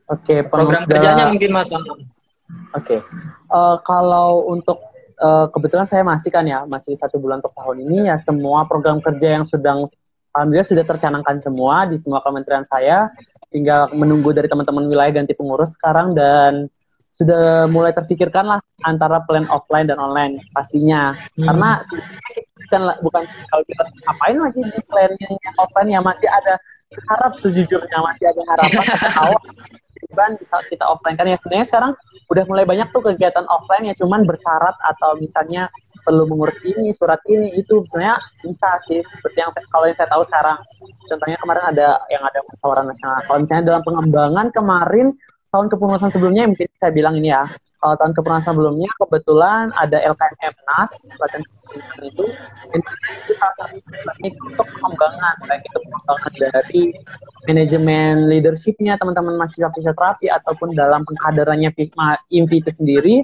[0.05, 1.72] Oke, program kerjanya mungkin mas.
[2.75, 3.01] Oke, okay.
[3.55, 4.83] uh, kalau untuk
[5.23, 8.99] uh, kebetulan saya masih kan ya, masih satu bulan untuk tahun ini ya semua program
[8.99, 9.87] kerja yang sedang
[10.35, 13.11] alhamdulillah sudah tercanangkan semua di semua kementerian saya.
[13.55, 16.67] Tinggal menunggu dari teman-teman wilayah ganti pengurus sekarang dan
[17.15, 21.15] sudah mulai terpikirkan lah antara plan offline dan online pastinya.
[21.39, 21.47] Hmm.
[21.47, 21.71] Karena
[22.67, 23.23] bukan bukan
[23.55, 26.59] kalau kita ngapain lagi di plan yang offline ya masih ada
[27.15, 28.87] harap sejujurnya masih ada harapan
[29.19, 29.43] awal
[30.15, 31.19] beban bisa kita offline.
[31.19, 31.93] Kan ya sebenarnya sekarang
[32.31, 35.67] udah mulai banyak tuh kegiatan offline ya cuman bersyarat atau misalnya
[36.07, 40.09] perlu mengurus ini surat ini itu sebenarnya bisa sih seperti yang saya, kalau yang saya
[40.15, 40.59] tahu sekarang.
[41.11, 43.19] Contohnya kemarin ada yang ada musyawarah nasional.
[43.27, 45.07] Kalau misalnya dalam pengembangan kemarin
[45.51, 47.51] tahun kepengurusan sebelumnya mungkin saya bilang ini ya
[47.85, 51.45] kalau tahun kepengurusan sebelumnya kebetulan ada LKM NAS pelatihan
[52.01, 52.24] itu
[52.72, 53.76] itu salah satu
[54.24, 56.82] untuk pengembangan baik itu pengembangan dari
[57.45, 61.76] manajemen leadershipnya teman-teman mahasiswa fisioterapi ataupun dalam pengkaderannya
[62.32, 63.14] IMPI itu sendiri.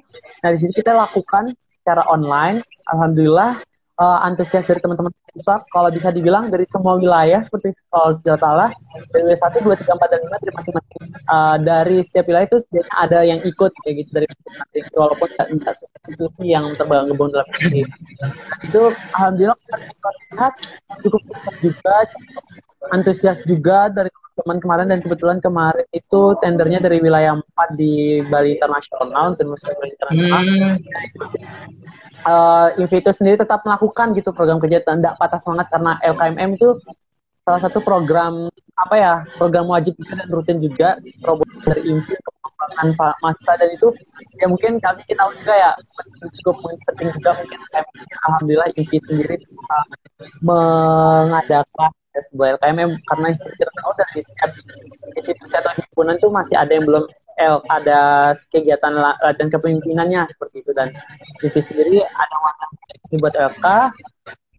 [0.44, 2.61] Nah di sini kita lakukan secara online.
[2.92, 3.64] Alhamdulillah
[4.01, 8.40] uh, antusias dari teman-teman pusat kalau bisa dibilang dari semua wilayah seperti kalau sudah
[9.14, 12.94] dari W1, 2, 3, 4, dan 5 dari masing-masing uh, dari setiap wilayah itu setidaknya
[12.96, 17.82] ada yang ikut kayak gitu dari masing-masing walaupun tidak institusi yang terbangun dalam ini.
[18.66, 18.82] itu
[19.14, 20.55] alhamdulillah kita lihat
[21.05, 22.44] cukup sukses juga cukup
[22.90, 28.57] antusias juga dari teman kemarin dan kebetulan kemarin itu tendernya dari wilayah 4 di Bali
[28.57, 30.43] Internasional untuk Muslim Internasional.
[30.45, 30.76] Hmm.
[32.20, 36.76] Uh, Invito sendiri tetap melakukan gitu program kerja tidak patah semangat karena LKMM itu
[37.45, 43.16] salah satu program apa ya program wajib dan rutin juga program dari Invi untuk mengembangkan
[43.20, 43.93] masa dan itu
[44.41, 45.70] ya mungkin kami kita tahu juga ya
[46.41, 46.57] cukup
[46.89, 47.59] penting juga mungkin
[48.28, 49.37] alhamdulillah Invi sendiri
[49.68, 49.87] uh,
[50.45, 54.50] mengadakan sebuah LKMM karena institusi tahu dari setiap
[55.14, 57.04] institusi atau himpunan itu masih ada yang belum
[57.40, 58.00] L, ada
[58.52, 60.70] kegiatan latihan kepemimpinannya seperti itu.
[60.76, 60.92] Dan
[61.40, 62.70] Vivi sendiri ada wadah
[63.16, 63.66] buat LK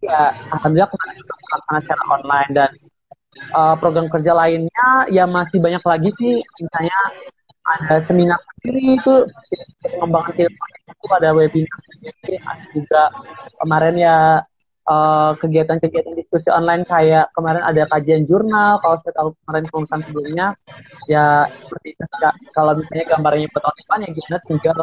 [0.02, 2.50] ya alhamdulillah kemarin terlaksana secara online.
[2.50, 2.70] Dan
[3.54, 6.34] uh, program kerja lainnya ya masih banyak lagi sih.
[6.58, 6.98] Misalnya
[7.62, 9.14] ada seminar sendiri itu
[9.86, 12.34] pengembangan itu ada webinar sendiri.
[12.42, 13.02] Ada juga
[13.62, 14.16] kemarin ya
[14.88, 20.46] eh, kegiatan-kegiatan diskusi online kayak kemarin ada kajian jurnal kalau saya tahu kemarin pengurusan sebelumnya
[21.06, 22.04] ya seperti itu
[22.54, 24.76] kalau misalnya gambarnya buat depan ya gimana tinggal.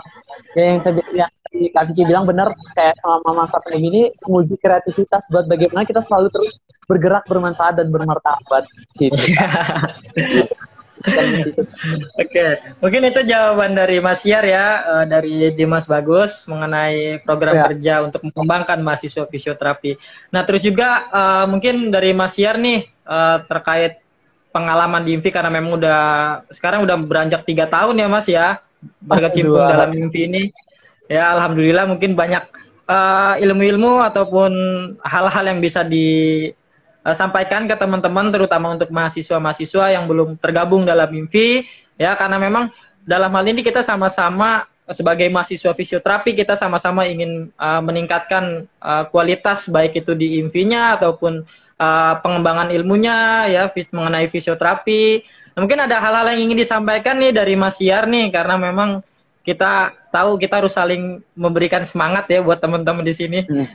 [0.57, 5.25] Ya yang saya yang Kak Kiki bilang benar kayak selama masa pandemi ini menguji kreativitas
[5.33, 6.53] buat bagaimana kita selalu terus
[6.85, 8.69] bergerak bermanfaat dan bermartabat.
[8.97, 9.17] Gitu.
[10.99, 11.55] Oke,
[12.19, 12.51] okay.
[12.83, 17.63] mungkin itu jawaban dari Mas Yar ya, uh, dari Dimas Bagus mengenai program ya.
[17.71, 19.95] kerja untuk mengembangkan mahasiswa fisioterapi.
[20.35, 24.03] Nah, terus juga uh, mungkin dari Mas Yar nih uh, terkait
[24.51, 26.01] pengalaman di IMVI karena memang udah
[26.51, 28.59] sekarang udah beranjak tiga tahun ya Mas ya
[28.99, 30.43] berkecimpung dalam IMVI ini.
[31.09, 32.43] Ya, alhamdulillah mungkin banyak
[33.39, 34.51] ilmu-ilmu uh, ataupun
[35.05, 36.49] hal-hal yang bisa di
[37.09, 41.65] uh, sampaikan ke teman-teman terutama untuk mahasiswa-mahasiswa yang belum tergabung dalam IMFI
[41.97, 42.69] ya karena memang
[43.01, 49.69] dalam hal ini kita sama-sama sebagai mahasiswa fisioterapi kita sama-sama ingin uh, meningkatkan uh, kualitas
[49.69, 51.45] baik itu di IMFI-nya ataupun
[51.77, 55.25] uh, pengembangan ilmunya ya mengenai fisioterapi.
[55.53, 59.05] Nah, mungkin ada hal-hal yang ingin disampaikan nih dari Mas Yar nih karena memang
[59.45, 63.39] kita tahu kita harus saling memberikan semangat ya buat teman-teman di sini.
[63.45, 63.65] Hmm.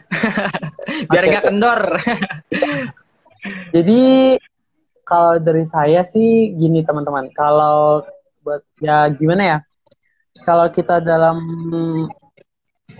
[1.10, 1.80] Biar nggak kendor.
[3.72, 4.00] Jadi
[5.04, 8.04] kalau dari saya sih gini teman-teman, kalau
[8.40, 9.58] buat ya gimana ya?
[10.44, 11.38] Kalau kita dalam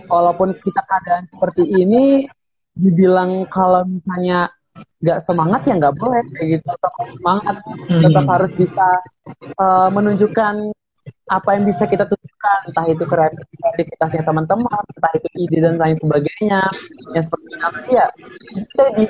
[0.07, 2.25] walaupun kita keadaan seperti ini
[2.75, 7.55] dibilang kalau misalnya nggak semangat ya nggak boleh kayak gitu tetap semangat
[7.87, 8.33] tetap hmm.
[8.35, 8.87] harus bisa
[9.55, 10.75] uh, menunjukkan
[11.25, 16.61] apa yang bisa kita tunjukkan entah itu kreativitasnya teman-teman entah itu ide dan lain sebagainya
[17.13, 18.05] yang seperti nanti ya
[18.53, 19.05] kita di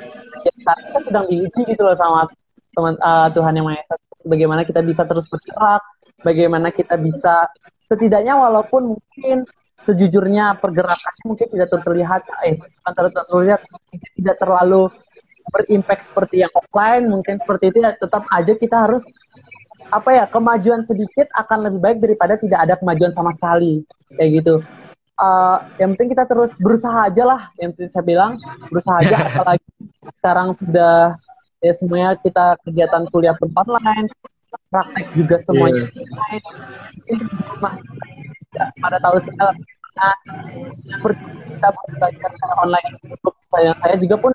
[0.48, 0.74] kita
[1.04, 2.28] sedang diuji gitu loh sama
[2.76, 3.96] teman uh, Tuhan yang Maha Esa
[4.28, 5.84] bagaimana kita bisa terus bergerak
[6.24, 7.48] bagaimana kita bisa
[7.92, 9.44] setidaknya walaupun mungkin
[9.84, 13.62] sejujurnya pergerakannya mungkin tidak terlihat eh bukan terlihat
[14.18, 14.90] tidak terlalu
[15.54, 19.06] berimpact seperti yang offline mungkin seperti itu ya tetap aja kita harus
[19.94, 23.86] apa ya kemajuan sedikit akan lebih baik daripada tidak ada kemajuan sama sekali.
[24.16, 24.56] Kayak gitu.
[25.16, 27.42] Uh, yang penting kita terus berusaha aja lah.
[27.62, 28.32] Yang penting saya bilang
[28.70, 29.18] berusaha aja.
[29.32, 29.70] Apalagi
[30.18, 31.18] sekarang sudah
[31.64, 34.06] ya semuanya kita kegiatan kuliah pun online
[34.70, 35.90] praktek juga semuanya
[37.10, 37.20] yeah.
[37.58, 37.86] masih
[38.80, 40.08] pada tahun kita
[41.56, 42.92] kita belajar online.
[43.52, 44.32] Saya saya juga pun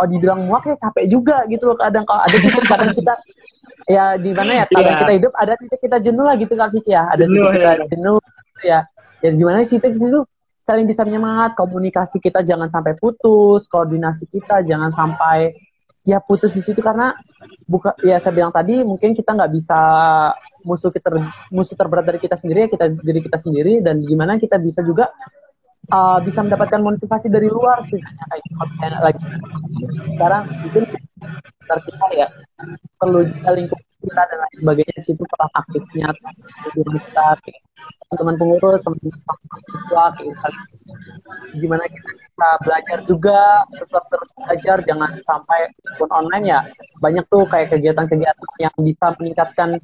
[0.00, 3.14] kalau dibilang muak ya capek juga gitu loh kadang kalau ada kadang kita
[3.84, 5.00] ya di mana ya kalau yeah.
[5.04, 7.68] kita hidup ada titik kita jenuh lah gitu kak Kiki ya ada jenuh, titik kita
[7.68, 7.86] ya.
[7.92, 8.80] jenuh gitu ya
[9.20, 10.24] ya di mana sih titik situ
[10.64, 15.52] saling bisa menyemangat komunikasi kita jangan sampai putus koordinasi kita jangan sampai
[16.08, 17.12] ya putus di situ karena
[17.68, 19.80] buka ya saya bilang tadi mungkin kita nggak bisa
[20.64, 21.12] musuh kita
[21.52, 25.12] musuh terberat dari kita sendiri ya kita diri kita sendiri dan gimana kita bisa juga
[25.92, 28.00] uh, bisa mendapatkan motivasi dari luar sih.
[28.00, 29.24] Kayak misalnya lagi
[30.16, 32.28] sekarang mungkin sekitar kita ya
[32.98, 36.08] perlu lingkup kita dan lain sebagainya di situ peran aktifnya
[36.72, 37.28] kita
[38.10, 39.14] teman-teman pengurus teman-teman
[40.18, 40.50] siswa
[41.54, 45.60] gimana kita bisa belajar juga tetap terus belajar jangan sampai
[45.94, 46.60] pun online ya
[46.98, 49.78] banyak tuh kayak kegiatan-kegiatan yang bisa meningkatkan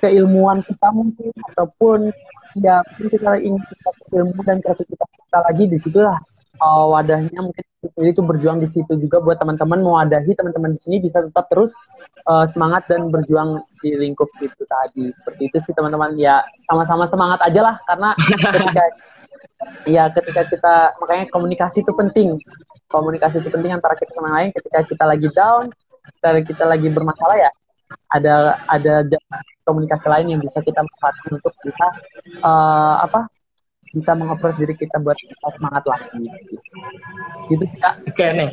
[0.00, 2.10] keilmuan kita mungkin ataupun
[2.58, 6.18] ya mungkin kita ingin kita ilmu dan kreativitas kita lagi di situlah
[6.58, 10.96] uh, wadahnya mungkin jadi itu berjuang di situ juga buat teman-teman mewadahi teman-teman di sini
[11.00, 11.72] bisa tetap terus
[12.28, 15.08] uh, semangat dan berjuang di lingkup itu tadi.
[15.16, 16.12] Seperti itu sih teman-teman.
[16.20, 18.84] Ya sama-sama semangat aja lah karena ketika
[19.96, 22.36] ya ketika kita makanya komunikasi itu penting.
[22.92, 24.52] Komunikasi itu penting antara kita sama lain.
[24.52, 25.72] Ketika kita lagi down
[26.20, 27.50] ketika kita lagi bermasalah ya
[28.10, 29.06] ada ada
[29.62, 31.88] komunikasi lain yang bisa kita manfaatkan untuk kita
[32.42, 33.30] uh, apa
[33.90, 36.26] bisa mengapproach diri kita buat kita semangat lagi.
[37.50, 38.48] Gitu ya oke nih.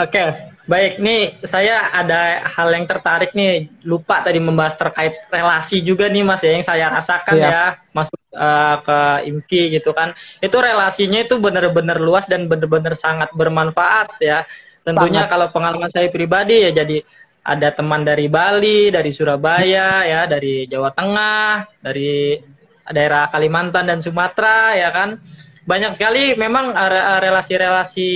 [0.00, 0.24] Oke
[0.64, 0.92] baik.
[1.02, 3.68] Nih saya ada hal yang tertarik nih.
[3.84, 7.64] Lupa tadi membahas terkait relasi juga nih mas ya yang saya rasakan ya, ya.
[7.92, 8.98] Masuk uh, ke
[9.28, 10.16] IMKI gitu kan.
[10.40, 14.48] Itu relasinya itu benar-benar luas dan benar-benar sangat bermanfaat ya
[14.82, 15.32] tentunya Sangat.
[15.32, 17.04] kalau pengalaman saya pribadi ya jadi
[17.40, 22.36] ada teman dari Bali, dari Surabaya, ya, dari Jawa Tengah, dari
[22.84, 25.16] daerah Kalimantan dan Sumatera, ya kan.
[25.64, 26.74] Banyak sekali memang
[27.22, 28.08] relasi-relasi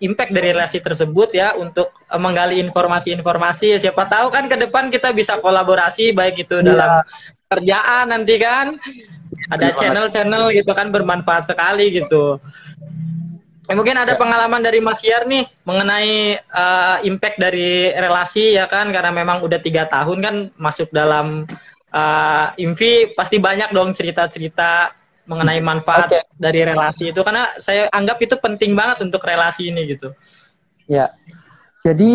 [0.00, 3.76] impact dari relasi tersebut ya untuk menggali informasi-informasi.
[3.76, 6.72] Siapa tahu kan ke depan kita bisa kolaborasi baik itu ya.
[6.72, 6.90] dalam
[7.52, 8.80] kerjaan nanti kan.
[9.52, 12.40] Ada channel-channel gitu kan bermanfaat sekali gitu.
[13.70, 14.18] Eh, mungkin ada ya.
[14.18, 19.62] pengalaman dari Mas Yar nih mengenai uh, impact dari relasi ya kan karena memang udah
[19.62, 21.46] tiga tahun kan masuk dalam
[21.94, 24.90] uh, Invi pasti banyak dong cerita-cerita
[25.30, 26.26] mengenai manfaat okay.
[26.34, 30.10] dari relasi itu karena saya anggap itu penting banget untuk relasi ini gitu.
[30.90, 31.14] Ya,
[31.86, 32.14] jadi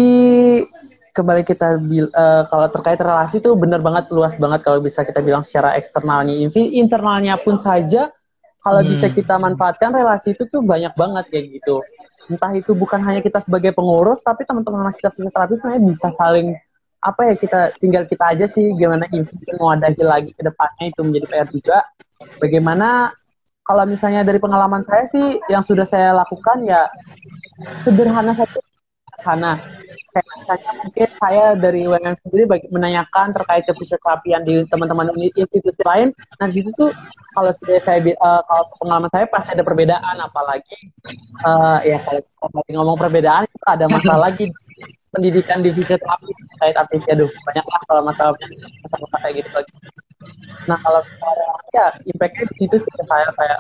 [1.16, 5.48] kembali kita uh, kalau terkait relasi itu benar banget luas banget kalau bisa kita bilang
[5.48, 8.12] secara eksternalnya Invi, internalnya pun saja
[8.68, 8.92] kalau hmm.
[8.92, 11.80] bisa kita manfaatkan relasi itu tuh banyak banget kayak gitu.
[12.28, 16.52] Entah itu bukan hanya kita sebagai pengurus tapi teman-teman mahasiswa fisioterapi sebenarnya bisa saling
[17.00, 19.08] apa ya kita tinggal kita aja sih gimana
[19.56, 21.78] mau ada lagi ke depannya itu menjadi PR juga.
[22.44, 23.16] Bagaimana
[23.64, 26.92] kalau misalnya dari pengalaman saya sih yang sudah saya lakukan ya
[27.88, 28.60] sederhana saja.
[29.16, 29.64] Sederhana
[30.16, 36.10] misalnya mungkin saya dari UNM sendiri bagi, menanyakan terkait fisioterapian di teman-teman institusi lain.
[36.40, 36.90] Nah situ tuh
[37.38, 40.78] kalau sudah saya uh, kalau pengalaman saya pasti ada perbedaan apalagi
[41.46, 44.50] uh, ya kalau, kalau ngomong perbedaan itu ada masalah lagi
[45.14, 48.32] pendidikan di fisioterapi terkait artinya aduh banyak lah kalau masalah
[48.90, 49.74] masalah kayak gitu lagi.
[50.68, 51.02] Nah kalau
[51.72, 53.60] ya impactnya di situ sih saya kayak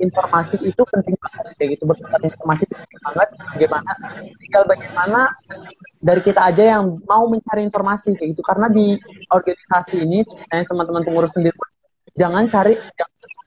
[0.00, 1.84] informasi itu penting banget kayak gitu.
[1.88, 3.92] Bertukar informasi penting banget bagaimana
[4.40, 5.20] tinggal bagaimana
[6.04, 8.44] dari kita aja yang mau mencari informasi kayak gitu.
[8.44, 9.00] Karena di
[9.32, 10.20] organisasi ini
[10.52, 11.56] teman-teman pengurus sendiri
[12.14, 12.76] jangan cari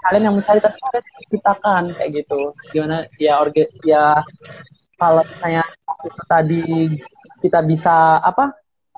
[0.08, 2.58] kalian yang mencari tapi kalian ciptakan kayak gitu.
[2.74, 3.05] Gimana?
[3.22, 4.26] Ya orga ya
[4.97, 5.64] kalau misalnya
[6.26, 6.97] tadi
[7.45, 8.58] kita bisa apa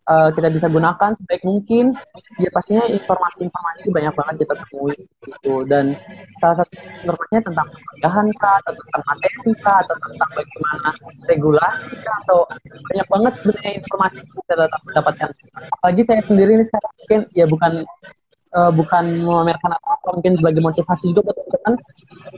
[0.09, 1.93] uh, kita bisa gunakan sebaik mungkin.
[2.41, 5.53] Ya pastinya informasi-informasi itu banyak banget kita temui gitu.
[5.69, 5.93] Dan
[6.41, 6.73] salah satu
[7.05, 10.89] informasinya tentang pencegahan kah atau tentang materi kah atau tentang bagaimana
[11.29, 12.39] regulasi kah atau
[12.89, 14.53] banyak banget sebenarnya informasi yang kita
[14.97, 15.29] dapatkan
[15.79, 17.71] apalagi saya sendiri ini sekarang mungkin ya bukan
[18.55, 21.73] uh, bukan memamerkan apa mungkin sebagai motivasi juga buat teman-teman.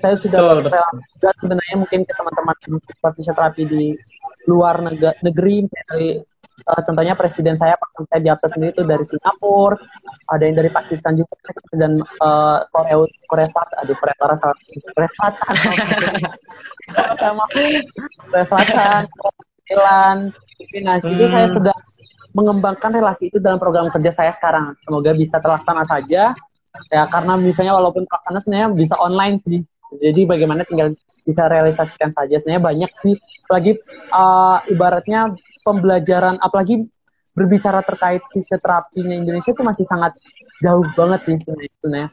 [0.02, 3.84] Saya sudah juga sebenarnya mungkin ke teman-teman yang fisioterapi di
[4.50, 6.10] luar negeri, negeri dari
[6.68, 9.78] uh, contohnya presiden saya Pak saya di Absa sendiri itu dari Singapura
[10.32, 11.34] ada yang dari Pakistan juga
[11.78, 14.56] dan uh, Korea Korea Selatan aduh Korea Selatan
[14.94, 15.56] Korea Selatan
[18.30, 19.02] Korea Selatan
[19.70, 20.20] Thailand
[20.58, 21.34] Filipina jadi hmm.
[21.34, 21.76] saya sudah
[22.32, 24.76] mengembangkan relasi itu dalam program kerja saya sekarang.
[24.84, 26.32] Semoga bisa terlaksana saja.
[26.88, 29.60] Ya karena misalnya walaupun terlaksana sebenarnya bisa online sih.
[30.00, 30.96] Jadi bagaimana tinggal
[31.28, 32.40] bisa realisasikan saja.
[32.40, 33.16] Sebenarnya banyak sih.
[33.48, 33.76] Apalagi
[34.16, 36.86] uh, ibaratnya pembelajaran, apalagi
[37.32, 40.14] berbicara terkait fisioterapinya Indonesia itu masih sangat
[40.60, 42.12] jauh banget sih sebenarnya.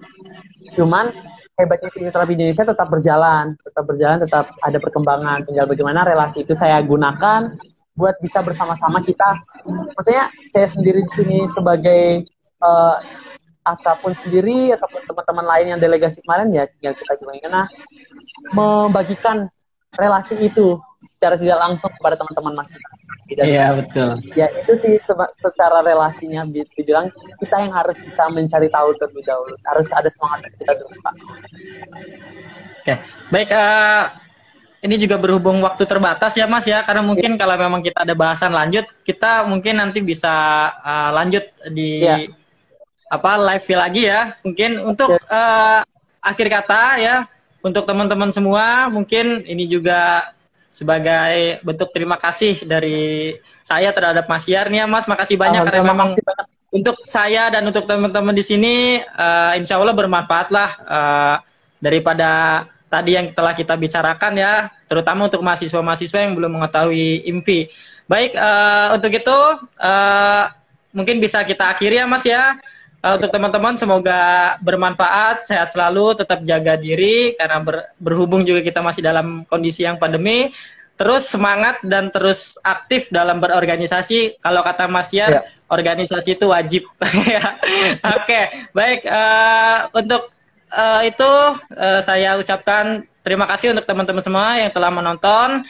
[0.79, 1.11] Cuman
[1.59, 5.43] hebatnya fisioterapi Indonesia tetap berjalan, tetap berjalan, tetap ada perkembangan.
[5.45, 7.59] Tinggal bagaimana relasi itu saya gunakan
[7.99, 9.43] buat bisa bersama-sama kita
[9.99, 12.31] maksudnya saya sendiri di sini sebagai
[12.63, 13.03] uh,
[13.67, 17.67] Asa pun sendiri ataupun teman-teman lain yang delegasi kemarin ya tinggal kita gimana
[18.55, 19.51] membagikan
[19.97, 20.77] relasi itu
[21.07, 22.79] secara tidak langsung kepada teman-teman masih
[23.29, 24.25] Iya betul.
[24.33, 24.97] Ya itu sih
[25.37, 29.53] secara relasinya dibilang kita yang harus bisa mencari tahu terlebih dahulu.
[29.69, 31.15] Harus ada semangat kita dulu Pak.
[32.81, 32.95] Oke,
[33.29, 33.49] baik.
[33.53, 34.05] Uh,
[34.81, 37.39] ini juga berhubung waktu terbatas ya Mas ya karena mungkin ya.
[37.45, 40.31] kalau memang kita ada bahasan lanjut kita mungkin nanti bisa
[40.81, 41.43] uh, lanjut
[41.75, 42.23] di ya.
[43.11, 45.21] apa live lagi ya mungkin untuk ya.
[45.27, 45.81] uh,
[46.23, 47.15] akhir kata ya
[47.63, 50.33] untuk teman-teman semua mungkin ini juga
[50.71, 53.35] sebagai bentuk terima kasih dari
[53.67, 56.15] saya terhadap Mas Yar nih ya Mas makasih banyak karena memang
[56.69, 61.37] untuk saya dan untuk teman-teman di sini uh, insya Allah bermanfaat lah uh,
[61.81, 64.53] daripada tadi yang telah kita bicarakan ya,
[64.89, 67.69] terutama untuk mahasiswa-mahasiswa yang belum mengetahui IMFI.
[68.09, 69.39] Baik, uh, untuk itu
[69.77, 70.45] uh,
[70.97, 72.57] mungkin bisa kita akhiri ya Mas ya.
[72.99, 78.83] Uh, untuk teman-teman semoga bermanfaat, sehat selalu, tetap jaga diri karena ber, berhubung juga kita
[78.83, 80.51] masih dalam kondisi yang pandemi.
[80.99, 84.43] Terus semangat dan terus aktif dalam berorganisasi.
[84.43, 85.41] Kalau kata Mas ya, ya.
[85.71, 86.91] organisasi itu wajib.
[86.99, 88.45] Oke, okay.
[88.75, 89.07] baik.
[89.07, 90.35] Uh, untuk
[90.75, 91.31] uh, itu
[91.79, 95.63] uh, saya ucapkan terima kasih untuk teman-teman semua yang telah menonton.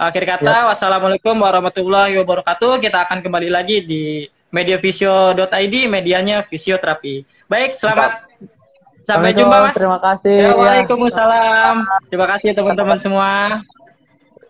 [0.00, 0.68] Akhir kata, ya.
[0.72, 2.80] wassalamualaikum warahmatullahi wabarakatuh.
[2.80, 7.22] Kita akan kembali lagi di mediavisio.id, medianya fisioterapi.
[7.46, 8.26] Baik, selamat
[9.02, 9.74] sampai jumpa Mas.
[9.74, 10.38] Terima kasih.
[10.38, 11.76] Ya, Waalaikumsalam.
[12.10, 13.30] Terima kasih teman-teman semua.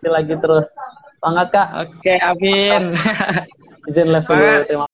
[0.00, 0.68] Terima lagi terus.
[1.20, 1.68] Semangat Kak.
[1.84, 2.96] Oke, amin.
[3.88, 4.48] Izin live dulu.
[4.64, 4.89] Terima